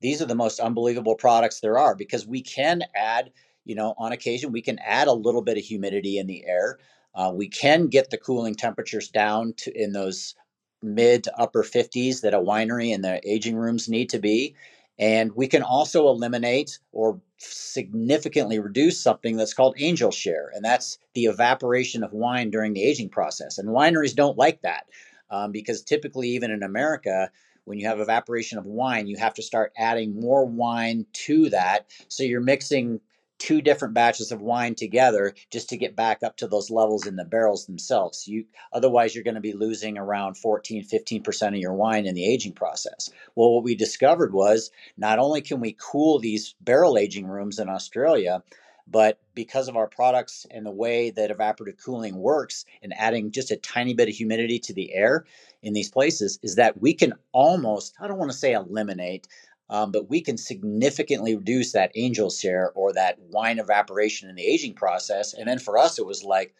these 0.00 0.20
are 0.20 0.26
the 0.26 0.34
most 0.34 0.58
unbelievable 0.58 1.14
products 1.14 1.60
there 1.60 1.78
are 1.78 1.94
because 1.94 2.26
we 2.26 2.42
can 2.42 2.82
add, 2.96 3.30
you 3.64 3.76
know, 3.76 3.94
on 3.98 4.12
occasion, 4.12 4.50
we 4.50 4.62
can 4.62 4.80
add 4.80 5.06
a 5.06 5.12
little 5.12 5.42
bit 5.42 5.56
of 5.56 5.64
humidity 5.64 6.18
in 6.18 6.26
the 6.26 6.44
air. 6.44 6.78
Uh, 7.14 7.32
we 7.32 7.48
can 7.48 7.86
get 7.86 8.10
the 8.10 8.18
cooling 8.18 8.54
temperatures 8.54 9.08
down 9.08 9.54
to 9.58 9.72
in 9.80 9.92
those 9.92 10.34
mid 10.82 11.24
to 11.24 11.40
upper 11.40 11.62
50s 11.62 12.22
that 12.22 12.34
a 12.34 12.40
winery 12.40 12.92
and 12.92 13.04
the 13.04 13.20
aging 13.28 13.54
rooms 13.54 13.88
need 13.88 14.08
to 14.10 14.18
be. 14.18 14.56
And 15.02 15.32
we 15.34 15.48
can 15.48 15.64
also 15.64 16.06
eliminate 16.06 16.78
or 16.92 17.20
significantly 17.38 18.60
reduce 18.60 19.00
something 19.00 19.36
that's 19.36 19.52
called 19.52 19.74
angel 19.76 20.12
share, 20.12 20.52
and 20.54 20.64
that's 20.64 20.96
the 21.14 21.24
evaporation 21.24 22.04
of 22.04 22.12
wine 22.12 22.50
during 22.50 22.72
the 22.72 22.84
aging 22.84 23.08
process. 23.08 23.58
And 23.58 23.70
wineries 23.70 24.14
don't 24.14 24.38
like 24.38 24.62
that 24.62 24.86
um, 25.28 25.50
because 25.50 25.82
typically, 25.82 26.28
even 26.28 26.52
in 26.52 26.62
America, 26.62 27.32
when 27.64 27.80
you 27.80 27.88
have 27.88 27.98
evaporation 27.98 28.58
of 28.58 28.64
wine, 28.64 29.08
you 29.08 29.16
have 29.16 29.34
to 29.34 29.42
start 29.42 29.72
adding 29.76 30.20
more 30.20 30.46
wine 30.46 31.04
to 31.14 31.50
that. 31.50 31.86
So 32.06 32.22
you're 32.22 32.40
mixing 32.40 33.00
two 33.42 33.60
different 33.60 33.92
batches 33.92 34.30
of 34.30 34.40
wine 34.40 34.72
together 34.72 35.34
just 35.50 35.68
to 35.68 35.76
get 35.76 35.96
back 35.96 36.22
up 36.22 36.36
to 36.36 36.46
those 36.46 36.70
levels 36.70 37.08
in 37.08 37.16
the 37.16 37.24
barrels 37.24 37.66
themselves. 37.66 38.28
You 38.28 38.44
otherwise 38.72 39.16
you're 39.16 39.24
going 39.24 39.34
to 39.34 39.40
be 39.40 39.52
losing 39.52 39.98
around 39.98 40.36
14 40.36 40.84
15% 40.84 41.48
of 41.48 41.56
your 41.56 41.74
wine 41.74 42.06
in 42.06 42.14
the 42.14 42.24
aging 42.24 42.52
process. 42.52 43.10
Well, 43.34 43.52
what 43.52 43.64
we 43.64 43.74
discovered 43.74 44.32
was 44.32 44.70
not 44.96 45.18
only 45.18 45.40
can 45.40 45.58
we 45.58 45.76
cool 45.80 46.20
these 46.20 46.54
barrel 46.60 46.96
aging 46.96 47.26
rooms 47.26 47.58
in 47.58 47.68
Australia, 47.68 48.44
but 48.86 49.18
because 49.34 49.66
of 49.66 49.76
our 49.76 49.88
products 49.88 50.46
and 50.52 50.64
the 50.64 50.70
way 50.70 51.10
that 51.10 51.36
evaporative 51.36 51.82
cooling 51.84 52.16
works 52.16 52.64
and 52.80 52.94
adding 52.96 53.32
just 53.32 53.50
a 53.50 53.56
tiny 53.56 53.92
bit 53.92 54.08
of 54.08 54.14
humidity 54.14 54.60
to 54.60 54.72
the 54.72 54.94
air 54.94 55.24
in 55.62 55.72
these 55.72 55.90
places 55.90 56.38
is 56.42 56.56
that 56.56 56.80
we 56.80 56.94
can 56.94 57.14
almost, 57.32 57.94
I 58.00 58.06
don't 58.06 58.18
want 58.18 58.30
to 58.30 58.36
say 58.36 58.52
eliminate, 58.52 59.26
um, 59.72 59.90
but 59.90 60.10
we 60.10 60.20
can 60.20 60.36
significantly 60.36 61.34
reduce 61.34 61.72
that 61.72 61.92
angel 61.94 62.28
share 62.28 62.72
or 62.74 62.92
that 62.92 63.18
wine 63.30 63.58
evaporation 63.58 64.28
in 64.28 64.36
the 64.36 64.46
aging 64.46 64.74
process. 64.74 65.32
And 65.32 65.48
then 65.48 65.58
for 65.58 65.78
us, 65.78 65.98
it 65.98 66.04
was 66.04 66.22
like, 66.22 66.54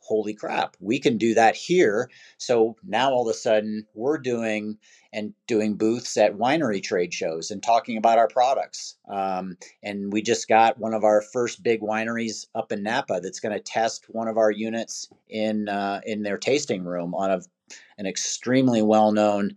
holy 0.00 0.34
crap, 0.34 0.76
we 0.78 0.98
can 0.98 1.16
do 1.16 1.32
that 1.32 1.56
here. 1.56 2.10
So 2.36 2.76
now 2.86 3.10
all 3.10 3.26
of 3.26 3.34
a 3.34 3.38
sudden 3.38 3.86
we're 3.94 4.18
doing 4.18 4.76
and 5.14 5.32
doing 5.46 5.76
booths 5.76 6.18
at 6.18 6.36
winery 6.36 6.82
trade 6.82 7.14
shows 7.14 7.50
and 7.50 7.62
talking 7.62 7.96
about 7.96 8.18
our 8.18 8.28
products. 8.28 8.96
Um, 9.10 9.56
and 9.82 10.12
we 10.12 10.20
just 10.20 10.46
got 10.46 10.78
one 10.78 10.92
of 10.92 11.04
our 11.04 11.22
first 11.22 11.62
big 11.62 11.80
wineries 11.80 12.46
up 12.54 12.70
in 12.70 12.82
Napa 12.82 13.20
that's 13.22 13.40
going 13.40 13.54
to 13.54 13.60
test 13.60 14.04
one 14.08 14.28
of 14.28 14.36
our 14.36 14.50
units 14.50 15.08
in 15.30 15.70
uh, 15.70 16.02
in 16.04 16.22
their 16.22 16.38
tasting 16.38 16.84
room 16.84 17.14
on 17.14 17.30
a, 17.30 17.40
an 17.96 18.06
extremely 18.06 18.82
well 18.82 19.10
known 19.10 19.54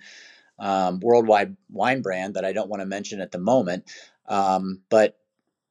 um, 0.62 1.00
worldwide 1.02 1.58
wine 1.70 2.02
brand 2.02 2.36
that 2.36 2.46
I 2.46 2.54
don't 2.54 2.70
want 2.70 2.82
to 2.82 2.86
mention 2.86 3.20
at 3.20 3.32
the 3.32 3.40
moment. 3.40 3.92
Um, 4.28 4.82
but 4.90 5.18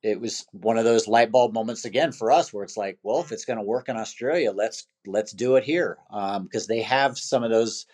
it 0.02 0.20
was 0.20 0.46
one 0.52 0.78
of 0.78 0.84
those 0.84 1.06
light 1.08 1.30
bulb 1.30 1.52
moments 1.52 1.84
again 1.84 2.12
for 2.12 2.32
us 2.32 2.52
where 2.52 2.64
it's 2.64 2.76
like 2.76 2.98
well 3.02 3.20
if 3.20 3.32
it's 3.32 3.44
going 3.44 3.58
to 3.58 3.62
work 3.62 3.88
in 3.88 3.96
australia 3.96 4.50
let's 4.50 4.86
let's 5.06 5.32
do 5.32 5.56
it 5.56 5.64
here 5.64 5.98
because 6.12 6.62
um, 6.62 6.66
they 6.68 6.80
have 6.80 7.18
some 7.18 7.44
of 7.44 7.50
those 7.50 7.86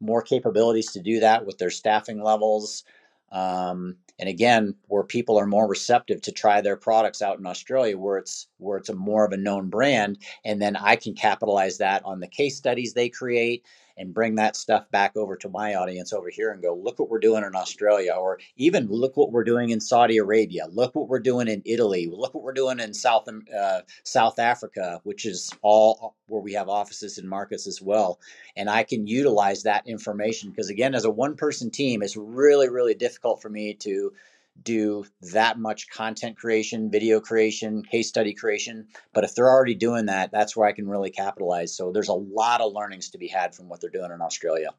more 0.00 0.22
capabilities 0.22 0.90
to 0.92 1.00
do 1.00 1.20
that 1.20 1.46
with 1.46 1.58
their 1.58 1.70
staffing 1.70 2.20
levels 2.20 2.82
um, 3.30 3.96
and 4.18 4.28
again 4.28 4.74
where 4.88 5.04
people 5.04 5.38
are 5.38 5.46
more 5.46 5.68
receptive 5.68 6.20
to 6.20 6.32
try 6.32 6.60
their 6.60 6.76
products 6.76 7.22
out 7.22 7.38
in 7.38 7.46
australia 7.46 7.96
where 7.96 8.18
it's 8.18 8.48
where 8.58 8.76
it's 8.78 8.88
a 8.88 8.94
more 8.94 9.24
of 9.24 9.32
a 9.32 9.36
known 9.36 9.68
brand 9.68 10.18
and 10.44 10.60
then 10.60 10.74
i 10.76 10.96
can 10.96 11.14
capitalize 11.14 11.78
that 11.78 12.04
on 12.04 12.18
the 12.18 12.26
case 12.26 12.56
studies 12.56 12.92
they 12.92 13.08
create 13.08 13.64
and 13.96 14.14
bring 14.14 14.36
that 14.36 14.56
stuff 14.56 14.90
back 14.90 15.16
over 15.16 15.36
to 15.36 15.48
my 15.48 15.74
audience 15.74 16.12
over 16.12 16.30
here 16.30 16.50
and 16.50 16.62
go, 16.62 16.74
look 16.74 16.98
what 16.98 17.10
we're 17.10 17.18
doing 17.18 17.44
in 17.44 17.54
Australia, 17.54 18.12
or 18.12 18.38
even 18.56 18.86
look 18.88 19.16
what 19.16 19.32
we're 19.32 19.44
doing 19.44 19.70
in 19.70 19.80
Saudi 19.80 20.16
Arabia, 20.18 20.66
look 20.70 20.94
what 20.94 21.08
we're 21.08 21.20
doing 21.20 21.48
in 21.48 21.62
Italy, 21.64 22.08
look 22.12 22.34
what 22.34 22.44
we're 22.44 22.52
doing 22.52 22.80
in 22.80 22.94
South 22.94 23.28
uh, 23.28 23.80
South 24.04 24.38
Africa, 24.38 25.00
which 25.04 25.26
is 25.26 25.52
all 25.62 26.16
where 26.28 26.42
we 26.42 26.52
have 26.52 26.68
offices 26.68 27.18
and 27.18 27.28
markets 27.28 27.66
as 27.66 27.80
well. 27.80 28.18
And 28.56 28.70
I 28.70 28.82
can 28.82 29.06
utilize 29.06 29.62
that 29.62 29.86
information 29.86 30.50
because 30.50 30.70
again, 30.70 30.94
as 30.94 31.04
a 31.04 31.10
one 31.10 31.36
person 31.36 31.70
team, 31.70 32.02
it's 32.02 32.16
really 32.16 32.68
really 32.68 32.94
difficult 32.94 33.42
for 33.42 33.48
me 33.48 33.74
to 33.74 34.12
do 34.60 35.04
that 35.32 35.58
much 35.58 35.88
content 35.88 36.36
creation, 36.36 36.90
video 36.90 37.20
creation, 37.20 37.82
case 37.82 38.08
study 38.08 38.34
creation. 38.34 38.88
But 39.12 39.24
if 39.24 39.34
they're 39.34 39.50
already 39.50 39.74
doing 39.74 40.06
that, 40.06 40.30
that's 40.30 40.56
where 40.56 40.68
I 40.68 40.72
can 40.72 40.88
really 40.88 41.10
capitalize. 41.10 41.76
So 41.76 41.92
there's 41.92 42.08
a 42.08 42.14
lot 42.14 42.60
of 42.60 42.72
learnings 42.72 43.10
to 43.10 43.18
be 43.18 43.28
had 43.28 43.54
from 43.54 43.68
what 43.68 43.80
they're 43.80 43.90
doing 43.90 44.12
in 44.12 44.20
Australia. 44.20 44.70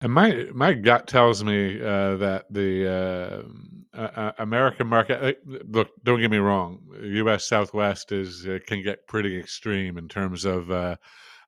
And 0.00 0.12
my 0.12 0.48
my 0.52 0.74
gut 0.74 1.06
tells 1.06 1.44
me 1.44 1.80
uh, 1.80 2.16
that 2.16 2.46
the 2.50 3.44
uh, 3.96 3.98
uh, 3.98 4.32
American 4.38 4.88
market. 4.88 5.22
Uh, 5.22 5.58
look, 5.66 5.90
don't 6.02 6.20
get 6.20 6.30
me 6.30 6.38
wrong. 6.38 6.80
U.S. 7.00 7.46
Southwest 7.46 8.10
is 8.12 8.46
uh, 8.46 8.58
can 8.66 8.82
get 8.82 9.06
pretty 9.06 9.38
extreme 9.38 9.96
in 9.96 10.08
terms 10.08 10.44
of 10.44 10.70
uh, 10.70 10.96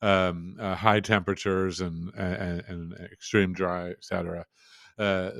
um, 0.01 0.57
high 0.59 1.01
temperatures 1.01 1.81
and, 1.81 2.15
and, 2.15 2.63
and 2.69 2.93
extreme 3.13 3.53
dry, 3.53 3.91
etc 3.91 4.47
uh, 4.99 5.31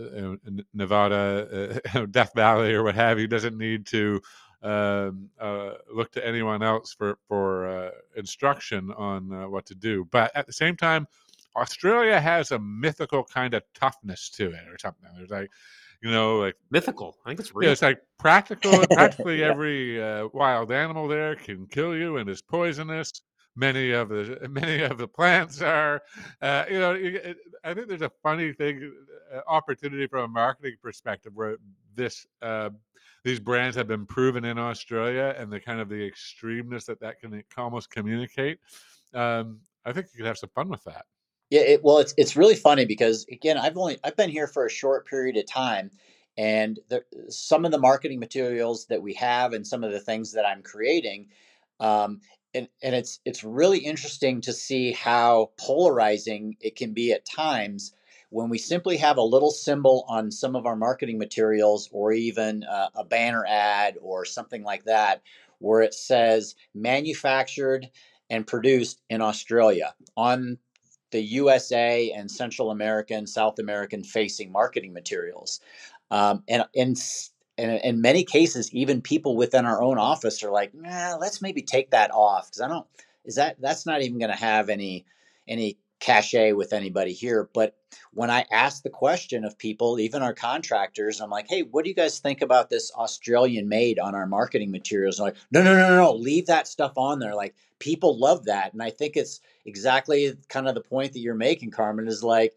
Nevada, 0.75 1.81
uh, 1.95 2.07
Death 2.11 2.33
Valley, 2.35 2.75
or 2.75 2.83
what 2.83 2.95
have 2.95 3.19
you, 3.19 3.27
doesn't 3.27 3.57
need 3.59 3.87
to 3.87 4.21
um, 4.63 5.31
uh, 5.41 5.73
look 5.93 6.13
to 6.13 6.27
anyone 6.27 6.63
else 6.63 6.93
for 6.95 7.19
for 7.29 7.69
uh, 7.69 7.91
instruction 8.17 8.93
on 8.97 9.33
uh, 9.33 9.49
what 9.49 9.67
to 9.67 9.75
do. 9.75 10.05
But 10.11 10.35
at 10.37 10.47
the 10.47 10.53
same 10.53 10.77
time, 10.77 11.07
Australia 11.57 12.21
has 12.21 12.53
a 12.53 12.59
mythical 12.59 13.25
kind 13.25 13.55
of 13.55 13.63
toughness 13.75 14.31
to 14.31 14.47
it, 14.51 14.69
or 14.69 14.79
something. 14.79 15.09
There's 15.17 15.31
like, 15.31 15.51
you 16.03 16.11
know, 16.11 16.39
like 16.39 16.57
mythical. 16.71 17.17
I 17.25 17.31
think 17.31 17.41
it's 17.41 17.55
yeah, 17.61 17.71
real. 17.71 17.73
it's 17.73 17.83
like 17.83 18.01
practical. 18.19 18.87
Practically 18.93 19.43
Yeah. 19.43 19.49
every 19.49 20.03
uh, 20.03 20.29
wild 20.33 20.73
animal 20.73 21.09
there 21.09 21.37
can 21.37 21.67
kill 21.67 21.97
you 21.97 22.17
and 22.19 22.29
is 22.29 22.43
poisonous. 22.43 23.13
Many 23.57 23.93
of 23.93 24.11
the 24.11 24.47
many 24.51 24.83
of 24.83 24.99
the 24.99 25.09
plants 25.09 25.63
are, 25.63 26.03
uh, 26.43 26.65
you 26.71 26.79
know. 26.79 26.93
I 27.65 27.75
think 27.75 27.89
there's 27.89 28.03
a 28.03 28.13
funny 28.23 28.53
thing, 28.53 28.93
uh, 29.35 29.41
opportunity 29.49 30.07
from 30.07 30.25
a 30.25 30.29
marketing 30.29 30.77
perspective 30.83 31.33
where 31.35 31.57
this 31.95 32.27
uh, 32.43 32.71
these 33.25 33.41
brands 33.41 33.77
have 33.77 33.89
been 33.89 34.07
proven 34.07 34.45
in 34.45 34.59
Australia 34.59 35.35
and 35.37 35.51
the 35.51 35.59
kind 35.59 35.81
of 35.81 35.89
the 35.89 36.11
extremeness 36.11 36.85
that 36.87 37.01
that 37.01 37.21
can 37.21 37.43
almost 37.57 37.91
communicate. 37.91 38.59
Um, 39.15 39.61
I 39.85 39.93
think 39.93 40.07
you 40.13 40.19
could 40.19 40.27
have 40.27 40.39
some 40.39 40.51
fun 40.55 40.69
with 40.69 40.85
that. 40.85 41.07
Yeah, 41.51 41.63
it, 41.63 41.85
well, 41.85 41.99
it's 41.99 42.15
it's 42.17 42.37
really 42.37 42.57
funny 42.57 42.85
because 42.85 43.25
again, 43.31 43.57
I've 43.57 43.77
only 43.77 43.99
I've 44.05 44.17
been 44.17 44.31
here 44.31 44.47
for 44.47 44.67
a 44.67 44.71
short 44.71 45.07
period 45.07 45.37
of 45.37 45.47
time, 45.47 45.91
and 46.37 46.79
the, 46.89 47.03
some 47.29 47.65
of 47.65 47.71
the 47.71 47.79
marketing 47.79 48.19
materials 48.19 48.87
that 48.87 49.01
we 49.01 49.15
have 49.15 49.53
and 49.53 49.67
some 49.67 49.85
of 49.85 49.93
the 49.93 50.01
things 50.01 50.33
that 50.33 50.45
I'm 50.45 50.63
creating, 50.63 51.29
um, 51.81 52.21
and 52.57 52.69
and 52.83 52.95
it's 52.95 53.21
it's 53.25 53.45
really 53.45 53.79
interesting 53.79 54.41
to 54.43 54.53
see 54.53 54.93
how 54.93 55.51
polarizing 55.59 56.57
it 56.61 56.77
can 56.77 56.93
be 56.93 57.13
at 57.13 57.27
times 57.27 57.95
when 58.31 58.49
we 58.49 58.59
simply 58.59 58.97
have 58.97 59.19
a 59.19 59.23
little 59.23 59.51
symbol 59.51 60.05
on 60.09 60.31
some 60.31 60.57
of 60.57 60.67
our 60.67 60.77
marketing 60.77 61.19
materials 61.19 61.89
or 61.93 62.13
even 62.13 62.65
uh, 62.65 62.89
a 62.95 63.05
banner 63.05 63.45
ad 63.47 63.97
or 64.03 64.25
something 64.25 64.65
like 64.65 64.85
that 64.85 65.23
where 65.59 65.81
it 65.83 65.95
says 65.95 66.55
manufactured 66.75 67.89
and 68.31 68.47
produced 68.47 69.03
in 69.09 69.21
Australia 69.21 69.95
on 70.17 70.59
the 71.13 71.21
USA 71.21 72.11
and 72.11 72.31
Central 72.31 72.71
American, 72.71 73.27
South 73.27 73.59
American 73.59 74.03
facing 74.03 74.51
marketing 74.51 74.93
materials. 74.93 75.61
Um, 76.11 76.43
and 76.49 76.97
s- 76.97 77.31
and 77.59 77.81
in 77.83 78.01
many 78.01 78.25
cases, 78.25 78.73
even 78.73 79.01
people 79.01 79.37
within 79.37 79.65
our 79.65 79.83
own 79.83 79.99
office 79.99 80.43
are 80.43 80.51
like, 80.51 80.75
nah, 80.75 81.17
let's 81.17 81.43
maybe 81.43 81.63
take 81.63 81.91
that 81.91 82.11
off 82.13 82.49
because 82.49 82.61
I 82.61 82.69
don't, 82.69 82.87
is 83.25 83.37
that, 83.37 83.61
that's 83.61 83.87
not 83.87 84.03
even 84.03 84.19
going 84.19 84.31
to 84.31 84.37
have 84.37 84.69
any, 84.69 85.07
any 85.49 85.79
cachet 85.99 86.53
with 86.53 86.73
anybody 86.73 87.13
here. 87.13 87.49
But 87.55 87.75
when 88.13 88.31
I 88.31 88.45
ask 88.53 88.83
the 88.83 88.91
question 88.91 89.45
of 89.45 89.57
people, 89.57 89.99
even 89.99 90.23
our 90.23 90.35
contractors, 90.35 91.21
I'm 91.21 91.31
like, 91.31 91.47
hey, 91.49 91.63
what 91.63 91.85
do 91.85 91.91
you 91.91 91.97
guys 91.97 92.19
think 92.19 92.43
about 92.43 92.69
this 92.69 92.93
Australian 92.95 93.69
made 93.69 93.99
on 93.99 94.15
our 94.15 94.27
marketing 94.27 94.71
materials? 94.71 95.19
And 95.19 95.27
like, 95.27 95.37
no, 95.51 95.63
no, 95.63 95.75
no, 95.75 95.89
no, 95.89 95.97
no, 95.97 96.13
leave 96.13 96.47
that 96.47 96.69
stuff 96.69 96.93
on 96.97 97.19
there. 97.19 97.35
Like 97.35 97.55
people 97.79 98.19
love 98.19 98.45
that. 98.45 98.75
And 98.75 98.83
I 98.83 98.91
think 98.91 99.17
it's, 99.17 99.41
exactly 99.67 100.33
kind 100.49 100.69
of 100.69 100.75
the 100.75 100.81
point 100.81 101.13
that 101.13 101.19
you're 101.19 101.35
making, 101.35 101.73
Carman, 101.73 102.09
is 102.09 102.23
like, 102.23 102.57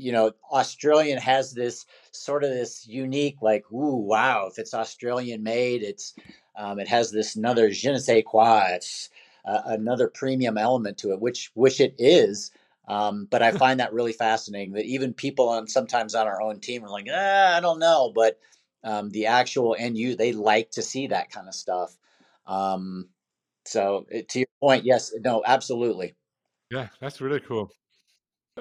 you 0.00 0.12
know, 0.12 0.32
Australian 0.50 1.18
has 1.18 1.52
this 1.52 1.86
sort 2.12 2.44
of 2.44 2.50
this 2.50 2.86
unique, 2.86 3.36
like, 3.42 3.70
ooh, 3.72 3.96
wow, 3.96 4.48
if 4.50 4.58
it's 4.58 4.74
Australian 4.74 5.42
made, 5.42 5.82
it's 5.82 6.14
um, 6.56 6.78
it 6.78 6.88
has 6.88 7.10
this 7.10 7.36
another 7.36 7.70
je 7.70 7.92
ne 7.92 7.98
sais 7.98 8.22
quoi, 8.26 8.72
it's 8.72 9.10
uh, 9.44 9.62
another 9.66 10.08
premium 10.08 10.58
element 10.58 10.98
to 10.98 11.12
it, 11.12 11.20
which 11.20 11.50
which 11.54 11.80
it 11.80 11.94
is. 11.98 12.50
Um, 12.88 13.26
but 13.30 13.42
I 13.42 13.50
find 13.62 13.80
that 13.80 13.92
really 13.92 14.12
fascinating 14.12 14.72
that 14.74 14.86
even 14.86 15.12
people 15.12 15.48
on 15.48 15.68
sometimes 15.68 16.14
on 16.14 16.26
our 16.26 16.42
own 16.42 16.60
team 16.60 16.84
are 16.84 16.90
like, 16.90 17.06
ah, 17.12 17.56
I 17.56 17.60
don't 17.60 17.78
know, 17.78 18.12
but 18.14 18.38
um, 18.82 19.10
the 19.10 19.26
actual 19.26 19.76
end 19.78 19.98
you 19.98 20.16
they 20.16 20.32
like 20.32 20.70
to 20.72 20.82
see 20.82 21.08
that 21.08 21.30
kind 21.30 21.48
of 21.48 21.54
stuff. 21.54 21.96
Um, 22.46 23.08
so 23.64 24.06
it, 24.10 24.28
to 24.30 24.40
your 24.40 24.48
point, 24.60 24.84
yes, 24.84 25.12
no, 25.22 25.42
absolutely. 25.46 26.14
Yeah, 26.70 26.88
that's 27.00 27.20
really 27.20 27.40
cool. 27.40 27.70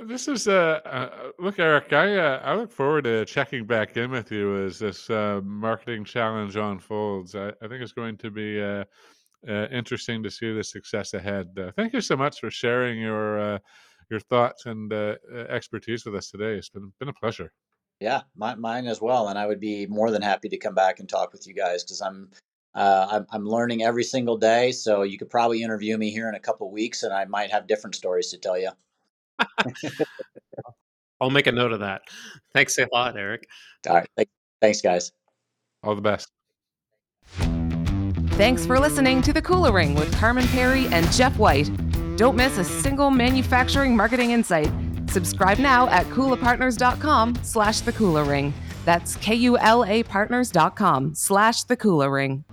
This 0.06 0.28
is 0.28 0.48
uh, 0.48 0.80
uh 0.86 1.32
look, 1.40 1.60
Eric. 1.60 1.94
I 1.94 2.16
uh, 2.16 2.42
I 2.44 2.56
look 2.56 2.72
forward 2.72 3.04
to 3.04 3.26
checking 3.26 3.66
back 3.66 3.98
in 3.98 4.12
with 4.12 4.32
you 4.32 4.66
as 4.66 4.80
this 4.80 5.10
uh, 5.10 5.42
marketing 5.44 6.06
challenge 6.06 6.56
unfolds. 6.56 7.36
I, 7.36 7.50
I 7.62 7.68
think 7.68 7.82
it's 7.82 7.94
going 7.94 8.18
to 8.18 8.32
be 8.32 8.62
uh, 8.62 8.86
uh, 9.48 9.68
interesting 9.72 10.24
to 10.24 10.32
see 10.32 10.54
the 10.54 10.64
success 10.64 11.14
ahead. 11.14 11.48
Uh, 11.58 11.72
thank 11.76 11.94
you 11.94 12.02
so 12.02 12.16
much 12.16 12.40
for 12.40 12.50
sharing 12.50 13.00
your 13.00 13.40
uh, 13.40 13.60
your 14.10 14.20
thoughts 14.20 14.66
and 14.66 14.92
uh, 14.92 15.16
uh, 15.34 15.38
expertise 15.50 16.06
with 16.06 16.16
us 16.16 16.30
today. 16.30 16.56
It's 16.56 16.70
been 16.70 16.92
been 17.00 17.10
a 17.10 17.14
pleasure. 17.14 17.52
Yeah, 18.00 18.22
my, 18.36 18.56
mine 18.56 18.88
as 18.88 19.02
well. 19.02 19.28
And 19.28 19.38
I 19.38 19.46
would 19.46 19.60
be 19.60 19.86
more 19.86 20.10
than 20.12 20.22
happy 20.22 20.50
to 20.50 20.58
come 20.58 20.74
back 20.74 21.00
and 21.00 21.10
talk 21.10 21.34
with 21.34 21.46
you 21.46 21.54
guys 21.54 21.84
because 21.84 22.02
I'm, 22.02 22.30
uh, 22.74 23.08
I'm 23.12 23.28
I'm 23.32 23.46
learning 23.46 23.84
every 23.84 24.04
single 24.04 24.38
day. 24.38 24.72
So 24.72 25.04
you 25.04 25.18
could 25.18 25.30
probably 25.30 25.62
interview 25.62 25.98
me 25.98 26.12
here 26.12 26.30
in 26.30 26.36
a 26.36 26.40
couple 26.40 26.72
weeks, 26.72 27.04
and 27.04 27.14
I 27.14 27.26
might 27.26 27.52
have 27.52 27.68
different 27.68 27.96
stories 27.96 28.32
to 28.32 28.38
tell 28.38 28.58
you. 28.58 28.70
I'll 31.22 31.30
make 31.30 31.48
a 31.48 31.52
note 31.52 31.72
of 31.72 31.82
that. 31.82 32.02
Thanks 32.54 32.78
a 32.78 32.88
lot, 32.94 33.18
Eric. 33.18 33.48
All 33.88 33.96
right, 33.96 34.30
thanks, 34.62 34.82
guys. 34.82 35.12
All 35.84 35.96
the 35.96 36.02
best. 36.02 36.30
Thanks 38.40 38.66
for 38.66 38.80
listening 38.80 39.22
to 39.24 39.34
The 39.34 39.42
Kula 39.42 39.74
Ring 39.74 39.96
with 39.96 40.14
Carman 40.16 40.46
Pirie 40.46 40.90
and 40.92 41.12
Jeff 41.12 41.38
White. 41.38 41.70
Don't 42.16 42.36
miss 42.36 42.58
a 42.58 42.64
single 42.64 43.12
manufacturing 43.12 43.96
marketing 43.96 44.32
insight. 44.32 44.72
Subscribe 45.10 45.58
now 45.58 45.90
at 45.90 46.06
kulapartners.com 46.08 47.36
slash 47.44 47.82
the 47.82 47.92
Kula 47.92 48.28
Ring. 48.28 48.54
That's 48.86 49.16
K-U-L-A 49.18 50.04
partners.com 50.04 51.16
slash 51.16 51.64
the 51.64 51.78
Kula 51.78 52.12
Ring. 52.12 52.46